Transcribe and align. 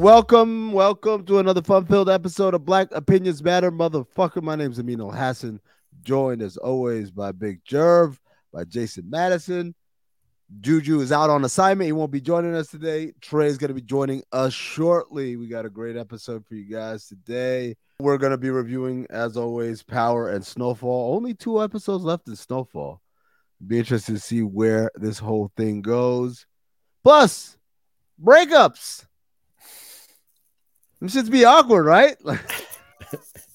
Welcome, 0.00 0.70
welcome 0.70 1.26
to 1.26 1.40
another 1.40 1.60
fun-filled 1.60 2.08
episode 2.08 2.54
of 2.54 2.64
Black 2.64 2.86
Opinions 2.92 3.42
Matter, 3.42 3.72
motherfucker. 3.72 4.40
My 4.40 4.54
name's 4.54 4.78
Amin 4.78 5.00
Elhassan, 5.00 5.58
joined 6.04 6.40
as 6.40 6.56
always 6.56 7.10
by 7.10 7.32
Big 7.32 7.64
Jerv, 7.64 8.16
by 8.52 8.62
Jason 8.62 9.10
Madison. 9.10 9.74
Juju 10.60 11.00
is 11.00 11.10
out 11.10 11.30
on 11.30 11.44
assignment; 11.44 11.86
he 11.86 11.92
won't 11.92 12.12
be 12.12 12.20
joining 12.20 12.54
us 12.54 12.68
today. 12.68 13.12
Tray 13.20 13.48
is 13.48 13.58
going 13.58 13.70
to 13.70 13.74
be 13.74 13.80
joining 13.80 14.22
us 14.30 14.54
shortly. 14.54 15.34
We 15.34 15.48
got 15.48 15.66
a 15.66 15.70
great 15.70 15.96
episode 15.96 16.46
for 16.46 16.54
you 16.54 16.72
guys 16.72 17.08
today. 17.08 17.74
We're 17.98 18.18
going 18.18 18.30
to 18.30 18.38
be 18.38 18.50
reviewing, 18.50 19.04
as 19.10 19.36
always, 19.36 19.82
Power 19.82 20.30
and 20.30 20.46
Snowfall. 20.46 21.16
Only 21.16 21.34
two 21.34 21.60
episodes 21.60 22.04
left 22.04 22.28
in 22.28 22.36
Snowfall. 22.36 23.00
Be 23.66 23.80
interested 23.80 24.14
to 24.14 24.20
see 24.20 24.42
where 24.44 24.92
this 24.94 25.18
whole 25.18 25.50
thing 25.56 25.82
goes. 25.82 26.46
Plus, 27.02 27.58
breakups. 28.22 29.07
Them 31.00 31.08
shits 31.08 31.30
be 31.30 31.44
awkward, 31.44 31.84
right? 31.84 32.16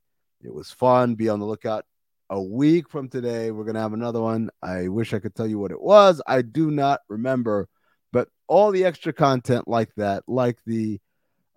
It 0.43 0.53
was 0.53 0.71
fun. 0.71 1.15
Be 1.15 1.29
on 1.29 1.39
the 1.39 1.45
lookout. 1.45 1.85
A 2.29 2.41
week 2.41 2.89
from 2.89 3.09
today, 3.09 3.49
we're 3.49 3.63
gonna 3.63 3.81
have 3.81 3.93
another 3.93 4.21
one. 4.21 4.51
I 4.61 4.87
wish 4.87 5.13
I 5.13 5.19
could 5.19 5.33
tell 5.33 5.47
you 5.47 5.57
what 5.57 5.71
it 5.71 5.81
was. 5.81 6.21
I 6.27 6.43
do 6.43 6.69
not 6.69 7.01
remember, 7.09 7.67
but 8.11 8.27
all 8.47 8.71
the 8.71 8.85
extra 8.85 9.13
content 9.13 9.67
like 9.67 9.89
that, 9.97 10.23
like 10.27 10.59
the 10.65 10.99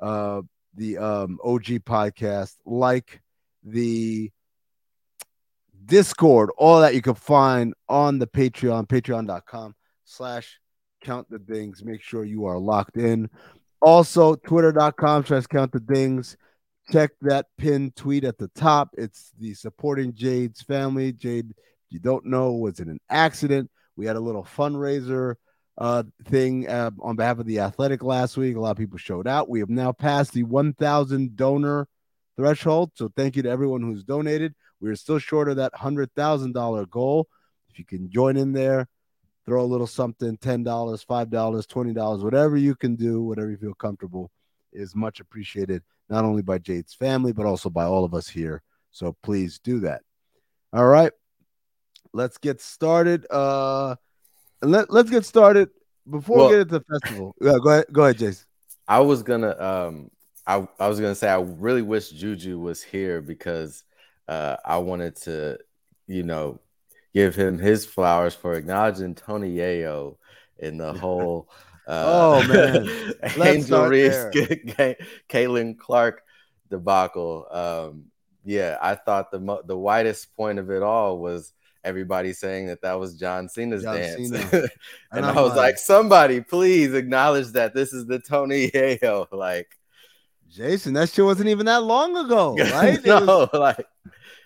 uh 0.00 0.40
the 0.74 0.96
um 0.98 1.38
OG 1.44 1.64
podcast, 1.84 2.56
like 2.64 3.20
the 3.62 4.32
Discord, 5.84 6.50
all 6.56 6.80
that 6.80 6.94
you 6.94 7.02
can 7.02 7.14
find 7.14 7.74
on 7.88 8.18
the 8.18 8.26
Patreon, 8.26 8.86
patreon.com 8.88 9.74
slash 10.04 10.58
count 11.02 11.28
the 11.30 11.38
dings. 11.38 11.84
Make 11.84 12.02
sure 12.02 12.24
you 12.24 12.46
are 12.46 12.58
locked 12.58 12.96
in. 12.96 13.28
Also, 13.80 14.36
twitter.com 14.36 15.24
slash 15.24 15.46
count 15.46 15.72
the 15.72 15.80
dings. 15.80 16.36
Check 16.90 17.10
that 17.22 17.46
pinned 17.58 17.96
tweet 17.96 18.24
at 18.24 18.38
the 18.38 18.48
top. 18.48 18.90
It's 18.96 19.32
the 19.38 19.54
supporting 19.54 20.12
Jade's 20.14 20.62
family. 20.62 21.12
Jade, 21.12 21.52
you 21.90 21.98
don't 21.98 22.26
know, 22.26 22.52
was 22.52 22.80
in 22.80 22.88
an 22.88 23.00
accident. 23.08 23.70
We 23.96 24.06
had 24.06 24.16
a 24.16 24.20
little 24.20 24.44
fundraiser 24.44 25.34
uh, 25.78 26.04
thing 26.26 26.68
uh, 26.68 26.90
on 27.00 27.16
behalf 27.16 27.38
of 27.38 27.46
the 27.46 27.60
athletic 27.60 28.02
last 28.02 28.36
week. 28.36 28.56
A 28.56 28.60
lot 28.60 28.72
of 28.72 28.76
people 28.76 28.98
showed 28.98 29.26
out. 29.26 29.48
We 29.48 29.60
have 29.60 29.70
now 29.70 29.92
passed 29.92 30.32
the 30.32 30.42
1,000 30.42 31.36
donor 31.36 31.88
threshold. 32.36 32.92
So 32.94 33.10
thank 33.16 33.36
you 33.36 33.42
to 33.42 33.50
everyone 33.50 33.82
who's 33.82 34.04
donated. 34.04 34.54
We're 34.80 34.96
still 34.96 35.18
short 35.18 35.48
of 35.48 35.56
that 35.56 35.72
$100,000 35.74 36.90
goal. 36.90 37.28
If 37.70 37.78
you 37.78 37.84
can 37.84 38.10
join 38.10 38.36
in 38.36 38.52
there, 38.52 38.88
throw 39.46 39.62
a 39.62 39.66
little 39.66 39.86
something 39.86 40.36
$10, 40.38 40.64
$5, 40.64 41.28
$20, 41.30 42.22
whatever 42.24 42.56
you 42.56 42.74
can 42.74 42.96
do, 42.96 43.22
whatever 43.22 43.50
you 43.50 43.56
feel 43.56 43.74
comfortable 43.74 44.30
is 44.72 44.94
much 44.94 45.20
appreciated, 45.20 45.82
not 46.08 46.24
only 46.24 46.42
by 46.42 46.58
Jade's 46.58 46.94
family, 46.94 47.32
but 47.32 47.46
also 47.46 47.70
by 47.70 47.84
all 47.84 48.04
of 48.04 48.14
us 48.14 48.28
here. 48.28 48.62
So 48.90 49.16
please 49.22 49.58
do 49.58 49.80
that. 49.80 50.02
All 50.72 50.86
right. 50.86 51.12
Let's 52.12 52.38
get 52.38 52.60
started. 52.60 53.26
Uh, 53.30 53.96
let, 54.60 54.90
let's 54.90 55.10
get 55.10 55.24
started 55.24 55.70
before 56.08 56.36
Well- 56.36 56.46
we 56.48 56.52
get 56.54 56.60
into 56.62 56.78
the 56.78 56.84
festival. 57.00 57.34
Yeah, 57.40 57.56
go 57.62 57.70
ahead. 57.70 57.86
Go 57.92 58.04
ahead, 58.04 58.18
Jason. 58.18 58.46
I 58.88 58.98
was 59.00 59.22
gonna 59.22 59.56
um 59.58 60.10
I, 60.46 60.66
I 60.80 60.88
was 60.88 60.98
gonna 61.00 61.14
say 61.14 61.28
I 61.28 61.40
really 61.40 61.82
wish 61.82 62.10
Juju 62.10 62.58
was 62.58 62.82
here 62.82 63.20
because 63.22 63.84
uh 64.28 64.56
I 64.64 64.78
wanted 64.78 65.16
to, 65.22 65.58
you 66.06 66.22
know, 66.22 66.60
give 67.14 67.34
him 67.34 67.58
his 67.58 67.84
flowers 67.86 68.34
for 68.34 68.54
acknowledging 68.54 69.14
Tony 69.14 69.54
Yayo 69.56 70.16
in 70.58 70.78
the 70.78 70.92
whole 70.92 71.48
uh 71.86 72.04
Oh, 72.06 72.48
man. 72.48 72.88
Angel 73.46 73.86
Reese. 73.86 74.14
Caitlin 75.28 75.78
Clark 75.78 76.22
debacle. 76.70 77.46
Um 77.50 78.04
yeah, 78.44 78.76
I 78.82 78.96
thought 78.96 79.30
the 79.30 79.38
mo- 79.38 79.62
the 79.64 79.78
whitest 79.78 80.34
point 80.36 80.58
of 80.58 80.70
it 80.70 80.82
all 80.82 81.18
was 81.18 81.52
everybody 81.84 82.32
saying 82.32 82.66
that 82.66 82.82
that 82.82 82.98
was 82.98 83.14
John 83.16 83.48
Cena's 83.48 83.82
John 83.84 83.96
dance, 83.96 84.30
Cena. 84.30 84.48
and, 84.52 84.70
And 85.12 85.26
I 85.26 85.32
was 85.40 85.50
like- 85.50 85.56
like, 85.56 85.78
somebody 85.78 86.40
please 86.40 86.92
acknowledge 86.94 87.48
that 87.52 87.74
this 87.74 87.92
is 87.92 88.06
the 88.06 88.18
Tony 88.18 88.68
Yayo, 88.70 89.26
like. 89.32 89.68
Jason, 90.52 90.92
that 90.94 91.08
shit 91.08 91.24
wasn't 91.24 91.48
even 91.48 91.66
that 91.66 91.82
long 91.82 92.16
ago, 92.16 92.54
right? 92.58 92.98
It 92.98 93.06
no, 93.06 93.48
like 93.52 93.86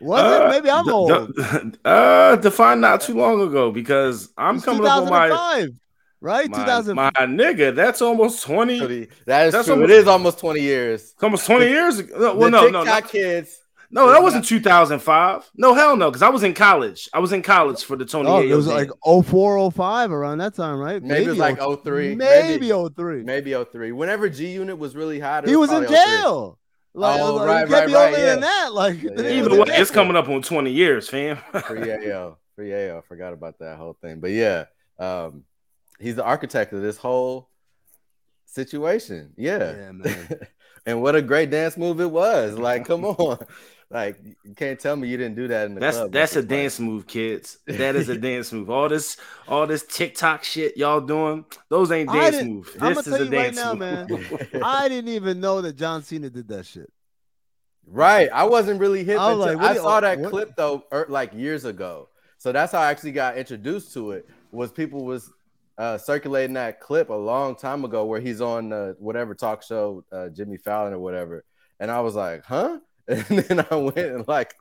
was, 0.01 0.23
was 0.23 0.23
Uh, 0.23 0.45
it? 0.47 0.51
Maybe 0.51 0.71
I'm 0.71 0.85
d- 0.85 0.91
old. 0.93 1.35
d- 1.37 1.79
uh, 1.85 2.37
defined 2.37 2.81
not 2.81 3.01
too 3.01 3.15
long 3.15 3.41
ago 3.41 3.71
because 3.73 4.31
I'm 4.39 4.61
coming 4.61 4.87
up 4.87 5.03
on 5.03 5.09
my 5.11 5.27
2005, 5.29 5.71
right? 6.21 6.49
my, 6.51 6.59
2000. 6.59 6.95
my 6.97 7.11
nigga. 7.21 7.75
That's 7.75 8.01
almost 8.03 8.45
twenty. 8.45 8.79
Tony- 8.79 9.09
that 9.27 9.47
is 9.49 9.53
That's 9.53 9.67
true. 9.67 9.75
almost- 9.75 9.91
it 9.91 9.97
is 9.97 10.07
almost 10.07 10.39
20 10.39 10.61
years. 10.61 11.15
Almost 11.21 11.47
twenty 11.47 11.69
years 11.69 11.99
ago. 11.99 12.19
No, 12.19 12.35
Well, 12.35 12.51
the 12.51 12.51
no, 12.51 12.69
no, 12.69 12.85
TikTok 12.85 13.05
no, 13.05 13.11
kids. 13.11 13.59
No. 13.91 14.11
That 14.11 14.23
wasn't 14.23 14.45
2005. 14.45 15.51
No, 15.57 15.75
hell 15.75 15.97
no, 15.97 16.11
because 16.11 16.23
I 16.23 16.29
was 16.29 16.43
in 16.43 16.55
college. 16.55 17.09
I 17.13 17.19
was 17.19 17.33
in 17.33 17.43
college 17.43 17.85
for 17.85 17.97
the 17.97 18.05
Tony. 18.05 18.29
oh, 18.29 18.43
Yayo 18.43 18.51
it 18.51 18.55
was 18.57 18.67
dance. 18.67 18.91
like 19.05 19.25
04, 19.27 19.71
05 19.73 20.13
around 20.13 20.39
that 20.39 20.55
time, 20.55 20.79
right? 20.79 21.03
Maybe, 21.03 21.25
it 21.25 21.29
was 21.29 21.39
like 21.39 21.59
03. 21.59 21.77
03. 21.85 22.15
Maybe, 22.15 22.69
Maybe, 22.71 22.89
03. 22.95 23.23
maybe 23.23 23.65
03. 23.73 23.93
Whenever 23.93 24.29
G 24.29 24.49
Unit 24.53 24.79
was 24.79 24.95
really 24.97 25.19
hot, 25.21 25.45
it 25.45 25.51
He 25.51 25.57
was 25.57 25.71
in 25.71 25.85
probably 25.85 25.97
03. 25.97 26.07
jail. 26.07 26.59
Like, 26.95 27.21
Oh, 27.21 27.35
like, 27.35 27.47
right, 27.47 27.57
it 27.57 27.69
can't 27.69 27.73
right, 27.73 27.87
be 27.87 27.95
right, 27.95 28.05
older 28.11 28.27
than 28.27 28.39
yeah. 28.39 28.47
that. 28.47 28.73
Like, 28.73 29.03
Yeah, 29.03 29.11
yeah, 29.19 29.31
Either 29.43 29.51
way, 29.61 29.67
it's 29.69 29.91
coming 29.91 30.17
up 30.17 30.29
on 30.29 30.41
20 30.43 30.71
years, 30.73 31.09
fam. 31.09 31.37
Free 31.67 31.93
AO. 32.11 32.39
Free 32.55 32.73
AO. 32.75 33.03
Forgot 33.07 33.35
about 33.35 33.59
that 33.59 33.77
whole 33.77 33.97
thing. 34.01 34.21
But 34.21 34.31
yeah, 34.31 34.65
um, 34.99 35.45
he's 36.01 36.17
the 36.17 36.25
architect 36.25 36.73
of 36.73 36.81
this 36.81 36.97
whole 36.97 37.51
situation. 38.47 39.33
Yeah. 39.37 39.59
Yeah, 39.59 39.93
man. 39.93 40.41
and 40.87 41.03
what 41.03 41.15
a 41.17 41.23
great 41.23 41.51
dance 41.51 41.77
move 41.77 42.01
it 42.01 42.11
was. 42.11 42.59
Like, 42.59 42.87
come 42.87 43.05
on. 43.05 43.39
Like, 43.89 44.19
you 44.45 44.55
can't 44.57 44.81
tell 44.81 44.97
me 44.97 45.07
you 45.09 45.17
didn't 45.17 45.37
do 45.37 45.47
that 45.49 45.67
in 45.67 45.75
the 45.75 45.81
That's 45.81 45.97
club. 45.97 46.13
that's 46.13 46.35
a 46.35 46.41
Like, 46.41 46.49
dance 46.49 46.81
move, 46.81 47.07
kids. 47.07 47.59
That 47.69 47.95
is 47.95 48.09
a 48.09 48.19
dance 48.19 48.53
move. 48.53 48.69
All 48.69 48.89
this, 48.89 49.17
all 49.47 49.65
this 49.67 49.85
TikTok 49.85 50.43
shit 50.43 50.77
y'all 50.77 51.01
doing, 51.01 51.45
those 51.69 51.93
ain't 51.93 52.11
I 52.11 52.19
dance 52.21 52.37
didn't- 52.37 52.53
moves. 52.55 52.71
I'ma 52.81 52.89
This 52.89 53.07
is 53.07 53.13
tell 53.13 53.15
a 53.23 53.25
you 53.27 53.31
right 53.31 53.43
dance 53.45 53.57
now, 53.57 53.75
move. 53.75 53.81
man. 54.53 54.63
I 54.65 54.89
didn't 54.89 55.11
even 55.11 55.39
know 55.41 55.61
that 55.63 55.77
John 55.77 56.03
Cena 56.03 56.29
did 56.31 56.49
that 56.49 56.67
shit. 56.67 56.91
Right. 57.87 58.29
I 58.33 58.45
wasn't 58.45 58.81
really 58.81 59.05
hip. 59.05 59.21
I 59.21 59.33
was 59.33 59.39
like, 59.39 59.59
I 59.59 59.77
saw 59.77 60.01
that 60.01 60.19
what- 60.19 60.31
clip 60.31 60.57
though, 60.57 60.83
er, 60.93 61.07
like 61.09 61.33
years 61.33 61.65
ago. 61.65 62.09
So 62.39 62.51
that's 62.53 62.73
how 62.73 62.81
I 62.81 62.91
actually 62.91 63.13
got 63.13 63.39
introduced 63.39 63.93
to 63.95 64.11
it. 64.13 64.29
Was 64.51 64.73
people 64.73 65.05
was 65.05 65.31
uh, 65.79 65.97
circulating 65.99 66.55
that 66.55 66.81
clip 66.81 67.11
a 67.11 67.15
long 67.15 67.55
time 67.55 67.85
ago 67.85 68.05
where 68.05 68.21
he's 68.21 68.41
on 68.41 68.73
uh, 68.73 68.95
whatever 68.99 69.35
talk 69.35 69.63
show, 69.63 70.05
uh, 70.11 70.29
Jimmy 70.31 70.57
Fallon 70.57 70.93
or 70.93 70.99
whatever, 70.99 71.45
and 71.79 71.91
I 71.91 72.01
was 72.01 72.15
like, 72.17 72.43
huh. 72.45 72.79
And 73.09 73.25
then 73.39 73.67
I 73.71 73.77
went 73.77 73.99
and 73.99 74.27
like 74.29 74.55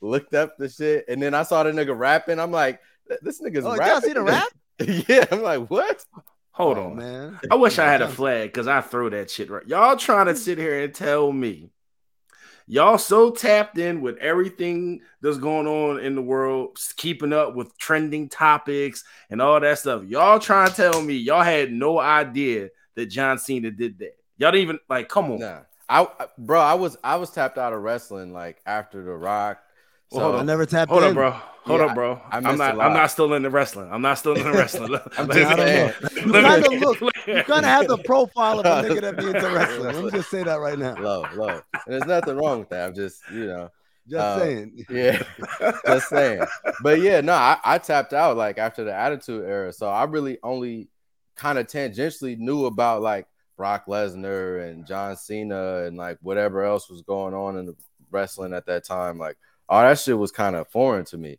looked 0.00 0.34
up 0.34 0.56
the 0.58 0.68
shit, 0.68 1.06
and 1.08 1.22
then 1.22 1.34
I 1.34 1.42
saw 1.42 1.62
the 1.62 1.70
nigga 1.72 1.96
rapping. 1.98 2.38
I'm 2.38 2.52
like, 2.52 2.80
this 3.22 3.40
nigga's 3.40 3.64
Oh, 3.64 3.76
John 3.76 3.78
rapping. 3.78 4.08
Cena 4.10 4.22
rap? 4.22 4.48
yeah, 5.08 5.24
I'm 5.30 5.42
like, 5.42 5.68
what? 5.70 6.04
Hold 6.52 6.78
Oh, 6.78 6.84
on, 6.90 6.96
man. 6.96 7.40
I 7.50 7.54
wish 7.54 7.78
I 7.78 7.86
had 7.90 8.02
a 8.02 8.08
flag 8.08 8.52
because 8.52 8.66
I 8.66 8.80
throw 8.80 9.08
that 9.10 9.30
shit 9.30 9.50
right. 9.50 9.66
Y'all 9.66 9.96
trying 9.96 10.26
to 10.26 10.36
sit 10.36 10.58
here 10.58 10.82
and 10.82 10.94
tell 10.94 11.32
me 11.32 11.70
y'all 12.66 12.98
so 12.98 13.30
tapped 13.30 13.78
in 13.78 14.00
with 14.02 14.18
everything 14.18 15.00
that's 15.22 15.38
going 15.38 15.66
on 15.66 16.00
in 16.00 16.14
the 16.14 16.22
world, 16.22 16.78
keeping 16.96 17.32
up 17.32 17.54
with 17.54 17.76
trending 17.78 18.28
topics 18.28 19.04
and 19.30 19.40
all 19.40 19.58
that 19.60 19.78
stuff. 19.78 20.04
Y'all 20.04 20.38
trying 20.38 20.68
to 20.68 20.74
tell 20.74 21.00
me 21.02 21.14
y'all 21.14 21.42
had 21.42 21.72
no 21.72 21.98
idea 21.98 22.68
that 22.96 23.06
John 23.06 23.38
Cena 23.38 23.70
did 23.70 23.98
that. 24.00 24.12
Y'all 24.36 24.50
didn't 24.52 24.62
even 24.62 24.78
like, 24.88 25.08
come 25.08 25.30
on. 25.32 25.38
Nah, 25.40 25.60
I, 25.88 26.02
I- 26.02 26.26
bro, 26.36 26.60
I 26.60 26.74
was 26.74 26.96
I 27.02 27.16
was 27.16 27.30
tapped 27.30 27.58
out 27.58 27.72
of 27.72 27.82
wrestling 27.82 28.32
like 28.32 28.60
after 28.66 29.02
the 29.02 29.12
Rock. 29.12 29.58
Well, 30.10 30.30
hold 30.30 30.40
I 30.40 30.44
never 30.44 30.64
tapped 30.64 30.90
out. 30.90 31.00
Hold 31.00 31.02
in. 31.04 31.08
up, 31.10 31.14
bro. 31.14 31.30
Hold 31.30 31.80
Yeah, 31.80 31.86
up, 31.88 31.94
bro. 31.94 32.20
I 32.30 32.38
I'm 32.38 32.56
not. 32.56 32.80
I'm 32.80 32.94
not 32.94 33.10
still 33.10 33.34
in 33.34 33.42
the 33.42 33.50
wrestling. 33.50 33.92
I'm 33.92 34.00
not 34.00 34.14
still 34.18 34.34
in 34.34 34.42
the 34.44 34.52
wrestling. 34.52 34.94
I'm 35.18 35.28
just 35.28 35.50
me- 35.50 35.56
saying. 35.56 35.92
You 36.24 36.32
let 36.32 36.62
me 36.62 36.68
kinda 36.68 36.86
look- 36.88 37.26
You 37.26 37.42
kind 37.44 37.64
of 37.66 37.70
have 37.70 37.88
the 37.88 37.98
profile 37.98 38.60
of 38.60 38.64
a 38.66 38.88
nigga 38.88 39.02
that 39.02 39.16
be 39.18 39.26
into 39.26 39.40
wrestling. 39.54 39.94
Let 39.94 40.04
me 40.04 40.10
just 40.12 40.30
say 40.30 40.42
that 40.44 40.60
right 40.60 40.78
now. 40.78 40.94
low, 40.94 41.26
low. 41.34 41.48
And 41.48 41.60
there's 41.86 42.06
nothing 42.06 42.36
wrong 42.38 42.60
with 42.60 42.70
that. 42.70 42.88
I'm 42.88 42.94
just, 42.94 43.20
you 43.30 43.46
know, 43.46 43.68
Just 44.08 44.24
Uh, 44.24 44.38
saying. 44.38 44.84
yeah, 44.88 45.22
just 45.86 46.08
saying. 46.08 46.42
But 46.82 47.00
yeah, 47.02 47.20
no, 47.20 47.34
I, 47.34 47.58
I 47.62 47.76
tapped 47.76 48.14
out 48.14 48.38
like 48.38 48.56
after 48.56 48.84
the 48.84 48.94
Attitude 48.94 49.44
Era, 49.44 49.74
so 49.74 49.88
I 49.90 50.04
really 50.04 50.38
only 50.42 50.88
kind 51.36 51.58
of 51.58 51.66
tangentially 51.66 52.38
knew 52.38 52.64
about 52.64 53.02
like 53.02 53.26
Brock 53.58 53.84
Lesnar 53.86 54.66
and 54.70 54.86
John 54.86 55.16
Cena 55.16 55.82
and 55.82 55.98
like 55.98 56.16
whatever 56.22 56.64
else 56.64 56.88
was 56.88 57.02
going 57.02 57.34
on 57.34 57.58
in 57.58 57.66
the 57.66 57.74
wrestling 58.10 58.54
at 58.54 58.64
that 58.66 58.84
time. 58.84 59.18
Like 59.18 59.36
all 59.68 59.82
that 59.82 59.98
shit 59.98 60.16
was 60.16 60.32
kind 60.32 60.56
of 60.56 60.68
foreign 60.68 61.04
to 61.06 61.18
me. 61.18 61.38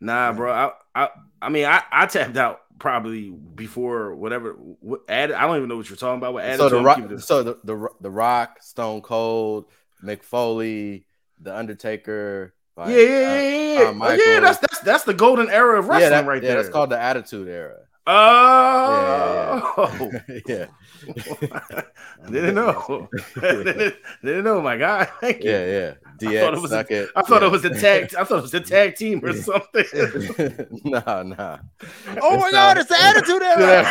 Nah, 0.00 0.32
bro. 0.32 0.50
I, 0.50 0.70
I, 0.94 1.08
I 1.42 1.48
mean, 1.50 1.66
I, 1.66 1.82
I 1.92 2.06
tapped 2.06 2.38
out 2.38 2.60
probably 2.78 3.28
before 3.30 4.14
whatever. 4.14 4.52
What, 4.52 5.02
add, 5.08 5.32
I 5.32 5.46
don't 5.46 5.56
even 5.58 5.68
know 5.68 5.76
what 5.76 5.90
you're 5.90 5.96
talking 5.98 6.16
about. 6.18 6.32
What 6.32 6.56
so 6.56 6.68
the 6.70 6.80
rock, 6.80 7.00
so 7.18 7.42
the, 7.42 7.58
the 7.64 7.88
the 8.00 8.10
Rock, 8.10 8.62
Stone 8.62 9.02
Cold, 9.02 9.66
Mick 10.02 10.22
Foley, 10.22 11.04
the 11.40 11.54
Undertaker. 11.54 12.54
like, 12.76 12.88
yeah, 12.90 12.96
yeah, 12.96 13.40
yeah, 13.40 13.80
yeah. 13.80 13.88
uh, 13.88 13.94
Oh, 14.00 14.12
yeah, 14.12 14.40
that's 14.40 14.58
that's 14.58 14.78
that's 14.80 15.04
the 15.04 15.12
golden 15.14 15.50
era 15.50 15.78
of 15.78 15.88
wrestling 15.88 16.12
yeah, 16.12 16.20
that- 16.22 16.26
right 16.26 16.42
yeah, 16.42 16.48
there. 16.54 16.62
that's 16.62 16.72
called 16.72 16.90
the 16.90 16.98
Attitude 16.98 17.48
Era. 17.48 17.80
Oh, 18.06 20.10
yeah, 20.46 20.66
didn't 22.30 22.54
know. 22.54 23.08
didn't, 23.34 23.94
didn't 24.24 24.44
know, 24.44 24.62
my 24.62 24.78
guy. 24.78 25.04
Thank 25.20 25.44
you. 25.44 25.50
yeah, 25.50 25.66
yeah. 25.66 25.94
I 26.30 26.40
thought 26.40 26.54
it 26.54 26.62
was. 26.62 26.70
suck 26.70 26.90
A, 26.90 27.02
it. 27.02 27.10
I 27.14 27.20
thought 27.22 27.42
yeah. 27.42 27.48
it 27.48 27.50
was 27.50 27.64
a 27.66 27.78
tag. 27.78 28.14
I 28.14 28.24
thought 28.24 28.38
it 28.38 28.42
was 28.42 28.54
a 28.54 28.60
tag 28.60 28.96
team 28.96 29.22
or 29.22 29.34
something. 29.34 29.84
nah, 30.84 31.22
nah. 31.22 31.58
Oh 32.22 32.38
my 32.38 32.46
It's, 32.46 32.52
God, 32.52 32.78
it's 32.78 32.88
the 32.88 33.00
attitude 33.00 33.42
era. 33.42 33.84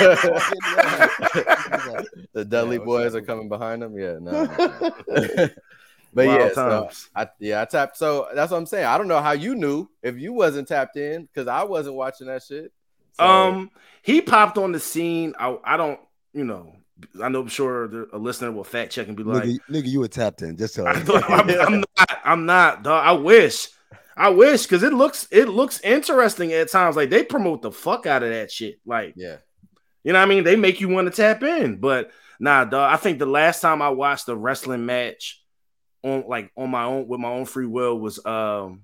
the 2.33 2.45
Dudley 2.45 2.79
what's 2.79 2.87
boys 2.87 3.13
are 3.15 3.21
coming 3.21 3.47
behind 3.47 3.83
them. 3.83 3.95
Yeah, 3.97 4.17
no. 4.19 4.45
no. 4.45 4.47
but 6.13 6.27
Wild 6.27 6.39
yeah, 6.39 6.53
so. 6.53 6.89
I, 7.15 7.27
yeah, 7.39 7.61
I 7.61 7.65
tapped. 7.65 7.95
So 7.95 8.27
that's 8.33 8.51
what 8.51 8.57
I'm 8.57 8.65
saying. 8.65 8.85
I 8.85 8.97
don't 8.97 9.07
know 9.07 9.21
how 9.21 9.33
you 9.33 9.53
knew 9.53 9.87
if 10.01 10.17
you 10.17 10.33
wasn't 10.33 10.67
tapped 10.67 10.97
in 10.97 11.25
because 11.25 11.47
I 11.47 11.61
wasn't 11.63 11.95
watching 11.95 12.25
that 12.27 12.41
shit. 12.41 12.71
So, 13.19 13.25
Um, 13.25 13.71
he 14.01 14.21
popped 14.21 14.57
on 14.57 14.71
the 14.71 14.79
scene. 14.79 15.35
I, 15.39 15.57
I 15.63 15.77
don't, 15.77 15.99
you 16.33 16.43
know, 16.43 16.75
I 17.21 17.29
know. 17.29 17.41
I'm 17.41 17.47
sure 17.47 17.87
the, 17.87 18.07
a 18.13 18.17
listener 18.17 18.51
will 18.51 18.63
fact 18.63 18.91
check 18.91 19.07
and 19.07 19.15
be 19.15 19.23
like, 19.23 19.43
nigga, 19.43 19.59
nigga, 19.69 19.87
you 19.87 19.99
were 19.99 20.07
tapped 20.07 20.41
in. 20.41 20.57
Just 20.57 20.73
so 20.73 20.85
I, 20.87 20.93
am 20.93 21.49
I'm 21.61 21.79
not. 21.79 22.19
I'm 22.23 22.45
not. 22.45 22.83
Dog. 22.83 23.05
I 23.05 23.11
wish. 23.13 23.67
I 24.17 24.29
wish 24.29 24.63
because 24.63 24.83
it 24.83 24.91
looks 24.91 25.27
it 25.31 25.45
looks 25.45 25.79
interesting 25.79 26.51
at 26.51 26.69
times. 26.69 26.97
Like 26.97 27.09
they 27.09 27.23
promote 27.23 27.61
the 27.61 27.71
fuck 27.71 28.05
out 28.05 28.21
of 28.21 28.29
that 28.29 28.51
shit. 28.51 28.79
Like 28.85 29.13
yeah, 29.15 29.37
you 30.03 30.11
know 30.11 30.19
what 30.19 30.25
I 30.25 30.29
mean. 30.29 30.43
They 30.43 30.57
make 30.57 30.81
you 30.81 30.89
want 30.89 31.07
to 31.07 31.15
tap 31.15 31.41
in. 31.41 31.77
But 31.77 32.11
nah, 32.37 32.65
dog. 32.65 32.93
I 32.93 32.97
think 32.97 33.19
the 33.19 33.25
last 33.25 33.61
time 33.61 33.81
I 33.81 33.89
watched 33.89 34.27
a 34.27 34.35
wrestling 34.35 34.85
match 34.85 35.41
on 36.03 36.25
like 36.27 36.51
on 36.57 36.69
my 36.69 36.83
own 36.83 37.07
with 37.07 37.21
my 37.21 37.29
own 37.29 37.45
free 37.45 37.65
will 37.65 37.97
was 37.97 38.23
um 38.25 38.81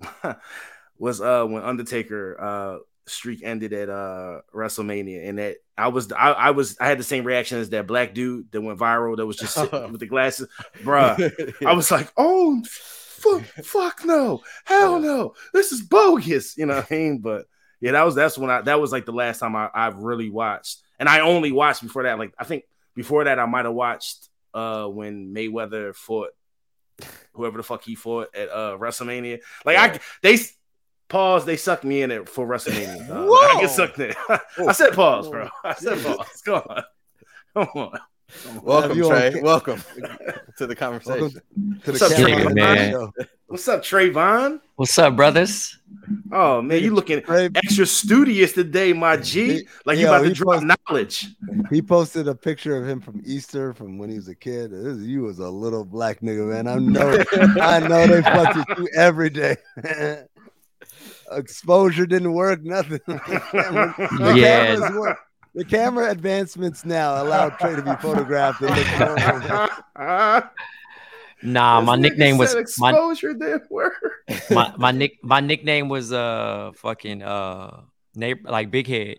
was 0.98 1.22
uh 1.22 1.46
when 1.46 1.62
Undertaker 1.62 2.36
uh 2.38 2.78
streak 3.06 3.42
ended 3.42 3.72
at 3.72 3.88
uh 3.88 4.40
WrestleMania 4.54 5.28
and 5.28 5.38
that 5.38 5.56
I 5.78 5.88
was 5.88 6.10
I, 6.12 6.32
I 6.32 6.50
was 6.50 6.76
I 6.80 6.86
had 6.88 6.98
the 6.98 7.04
same 7.04 7.24
reaction 7.24 7.58
as 7.58 7.70
that 7.70 7.86
black 7.86 8.14
dude 8.14 8.50
that 8.52 8.60
went 8.60 8.78
viral 8.78 9.16
that 9.16 9.26
was 9.26 9.36
just 9.36 9.56
with 9.72 10.00
the 10.00 10.06
glasses. 10.06 10.48
Bruh 10.82 11.64
I 11.64 11.72
was 11.72 11.90
like 11.90 12.12
oh 12.16 12.62
fuck, 12.66 13.42
fuck 13.64 14.04
no. 14.04 14.42
Hell 14.64 15.00
no. 15.00 15.34
This 15.52 15.72
is 15.72 15.82
bogus 15.82 16.56
you 16.56 16.66
know 16.66 16.76
what 16.76 16.90
I 16.90 16.94
mean? 16.94 17.18
But 17.18 17.46
yeah 17.80 17.92
that 17.92 18.02
was 18.02 18.14
that's 18.14 18.36
when 18.36 18.50
I 18.50 18.62
that 18.62 18.80
was 18.80 18.92
like 18.92 19.06
the 19.06 19.12
last 19.12 19.38
time 19.38 19.54
I 19.54 19.70
I 19.72 19.88
really 19.88 20.30
watched 20.30 20.82
and 20.98 21.08
I 21.08 21.20
only 21.20 21.52
watched 21.52 21.82
before 21.82 22.04
that 22.04 22.18
like 22.18 22.34
I 22.38 22.44
think 22.44 22.64
before 22.94 23.24
that 23.24 23.38
I 23.38 23.46
might 23.46 23.66
have 23.66 23.74
watched 23.74 24.28
uh 24.52 24.86
when 24.86 25.32
Mayweather 25.32 25.94
fought 25.94 26.30
whoever 27.34 27.58
the 27.58 27.62
fuck 27.62 27.84
he 27.84 27.94
fought 27.94 28.34
at 28.34 28.48
uh 28.50 28.76
WrestleMania. 28.78 29.40
Like 29.64 29.76
I 29.76 30.00
they 30.22 30.38
pause 31.08 31.44
they 31.44 31.56
sucked 31.56 31.84
me 31.84 32.02
in 32.02 32.10
it 32.10 32.28
for 32.28 32.46
WrestleMania 32.46 33.08
dog. 33.08 33.28
Like, 33.28 33.56
I 33.56 33.60
get 33.60 33.70
sucked 33.70 33.98
in 33.98 34.14
oh. 34.28 34.38
I 34.68 34.72
said 34.72 34.92
pause 34.92 35.28
bro 35.28 35.48
oh, 35.52 35.68
I 35.68 35.74
said 35.74 36.02
pause 36.04 36.42
come 36.44 36.62
on 36.66 36.82
come 37.54 37.68
on 37.74 37.98
welcome 38.64 38.96
you 38.98 39.04
on 39.04 39.10
Tray. 39.10 39.40
Welcome 39.40 39.80
to 40.58 40.66
the 40.66 40.74
conversation. 40.74 41.30
To 41.30 41.40
the 41.84 41.92
What's 41.92 42.02
up, 42.02 42.12
camera 42.12 42.48
Jay, 42.48 42.54
man? 42.54 43.10
what's 43.46 43.68
up 43.68 43.82
Trayvon 43.82 44.60
What's 44.74 44.98
up, 44.98 45.14
brothers? 45.16 45.78
oh 46.32 46.60
man 46.60 46.82
you 46.82 46.92
looking 46.92 47.22
Tray, 47.22 47.48
extra 47.54 47.86
studious 47.86 48.52
today, 48.52 48.92
my 48.92 49.16
G. 49.16 49.58
He- 49.60 49.68
Like 49.84 49.98
you 49.98 50.06
yo, 50.06 50.08
about 50.12 50.22
to 50.22 50.28
he 50.28 50.34
drop 50.34 50.60
post- 50.60 50.78
knowledge. 50.88 51.26
he 51.70 51.80
posted 51.82 52.26
a 52.26 52.34
picture 52.34 52.76
of 52.76 52.88
him 52.88 53.00
from 53.00 53.22
Easter 53.24 53.72
from 53.74 53.96
when 53.98 54.10
he 54.10 54.16
was 54.16 54.26
a 54.28 54.34
kid. 54.34 54.72
This, 54.72 54.98
you 54.98 55.22
was 55.22 55.38
a 55.38 55.48
little 55.48 55.84
black 55.84 56.20
nigga, 56.20 56.48
man. 56.50 56.66
I 56.66 56.76
know, 56.78 57.24
I 57.62 57.78
know 57.80 58.06
they 58.08 58.22
fucked 58.22 58.56
with 58.56 58.78
you 58.78 58.88
every 58.96 59.30
day. 59.30 59.56
Exposure 61.32 62.06
didn't 62.06 62.32
work, 62.32 62.62
nothing. 62.62 63.00
the, 63.06 63.18
camera, 63.50 63.94
the 64.18 64.34
Yeah. 64.38 64.74
cameras 64.74 64.96
work. 64.96 65.18
The 65.54 65.64
camera 65.64 66.10
advancements 66.10 66.84
now 66.84 67.22
allow 67.22 67.48
Tray 67.48 67.76
to 67.76 67.82
be 67.82 67.94
photographed. 67.96 68.60
And 68.62 68.76
look. 69.96 70.44
Nah, 71.42 71.80
This 71.80 71.86
my 71.86 71.96
nickname 71.96 72.38
was 72.38 72.50
said 72.50 72.56
my, 72.78 72.90
exposure. 72.90 73.34
Then 73.34 73.60
word. 73.70 73.92
my 74.50 74.72
my 74.78 74.90
nick 74.90 75.18
my 75.22 75.40
nickname 75.40 75.88
was 75.88 76.10
uh 76.12 76.72
fucking 76.76 77.22
uh 77.22 77.82
neighbor 78.14 78.50
like 78.50 78.70
big 78.70 78.86
head. 78.86 79.18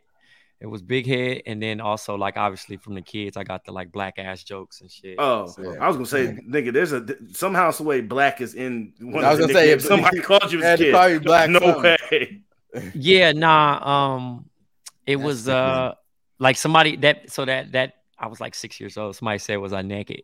It 0.59 0.65
was 0.65 0.81
big 0.81 1.05
head, 1.05 1.43
and 1.45 1.61
then 1.61 1.79
also 1.79 2.15
like 2.15 2.35
obviously 2.35 2.77
from 2.77 2.95
the 2.95 3.01
kids, 3.03 3.37
I 3.37 3.43
got 3.43 3.63
the 3.63 3.71
like 3.71 3.91
black 3.91 4.17
ass 4.17 4.43
jokes 4.43 4.81
and 4.81 4.89
shit. 4.91 5.15
Oh, 5.19 5.53
Yeah. 5.61 5.75
I 5.79 5.87
was 5.87 5.97
gonna 5.97 6.07
say, 6.07 6.35
nigga, 6.49 6.73
there's 6.73 6.93
a 6.93 7.05
somehow 7.31 7.69
some 7.71 7.85
way 7.85 8.01
black 8.01 8.41
is 8.41 8.55
in 8.55 8.91
one 8.99 9.23
I 9.23 9.29
was 9.29 9.37
the 9.37 9.43
gonna 9.43 9.53
say, 9.53 9.69
if- 9.69 9.83
somebody 9.83 10.19
called 10.29 10.51
you 10.51 10.63
as 10.63 10.79
a 10.79 10.83
kid. 10.85 10.93
call 10.93 11.09
you 11.09 11.19
black 11.19 11.49
no 11.51 11.59
something. 11.59 11.97
way. 12.11 12.41
Yeah, 12.95 13.33
nah. 13.33 14.15
Um, 14.15 14.49
it 15.05 15.17
That's 15.17 15.25
was 15.27 15.43
sick, 15.43 15.53
uh 15.53 15.93
like 16.39 16.57
somebody 16.57 16.95
that 16.97 17.29
so 17.31 17.45
that 17.45 17.71
that 17.73 17.93
I 18.17 18.25
was 18.27 18.39
like 18.41 18.55
six 18.55 18.79
years 18.79 18.97
old. 18.97 19.15
Somebody 19.15 19.37
said 19.39 19.57
was 19.57 19.73
I 19.73 19.83
naked. 19.83 20.23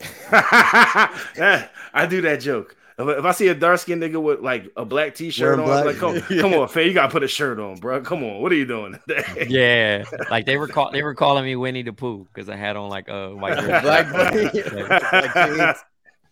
I 0.30 2.06
do 2.08 2.20
that 2.22 2.40
joke. 2.40 2.76
If, 2.96 3.18
if 3.18 3.24
I 3.24 3.32
see 3.32 3.48
a 3.48 3.54
dark 3.54 3.80
skinned 3.80 4.02
nigga 4.02 4.22
with 4.22 4.40
like 4.40 4.70
a 4.76 4.84
black 4.84 5.16
t-shirt 5.16 5.58
on, 5.58 5.66
Wearing 5.66 5.80
I'm 5.80 5.86
like, 5.86 5.98
black? 5.98 6.28
come, 6.28 6.38
come 6.40 6.54
on, 6.54 6.68
fam, 6.68 6.86
you 6.86 6.94
gotta 6.94 7.10
put 7.10 7.24
a 7.24 7.28
shirt 7.28 7.58
on, 7.58 7.76
bro. 7.76 8.00
Come 8.02 8.22
on, 8.22 8.40
what 8.40 8.52
are 8.52 8.54
you 8.54 8.66
doing 8.66 8.98
today? 9.08 9.46
Yeah, 9.48 10.04
like 10.30 10.46
they 10.46 10.56
were 10.56 10.68
call 10.68 10.92
they 10.92 11.02
were 11.02 11.14
calling 11.14 11.44
me 11.44 11.56
Winnie 11.56 11.82
the 11.82 11.92
Pooh 11.92 12.26
because 12.32 12.48
I 12.48 12.56
had 12.56 12.76
on 12.76 12.88
like 12.90 13.08
a 13.08 13.34
white. 13.34 13.56
Black 13.82 14.10
Black 14.12 15.34
jeans. 15.34 15.78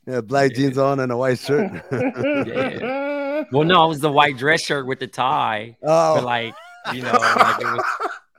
Yeah, 0.05 0.21
black 0.21 0.53
jeans 0.53 0.79
on 0.79 0.99
and 0.99 1.13
a 1.13 1.17
white 1.17 1.39
shirt. 1.39 1.71
Yeah. 1.93 3.45
Well, 3.53 3.65
no, 3.65 3.85
it 3.85 3.89
was 3.89 4.01
the 4.01 4.11
white 4.11 4.37
dress 4.37 4.61
shirt 4.61 4.87
with 4.87 4.99
the 4.99 5.07
tie, 5.07 5.77
oh, 5.83 6.17
but 6.17 6.25
like 6.25 6.55
you 6.93 7.03
know, 7.03 7.13
like 7.13 7.61
it 7.61 7.65
was 7.65 7.85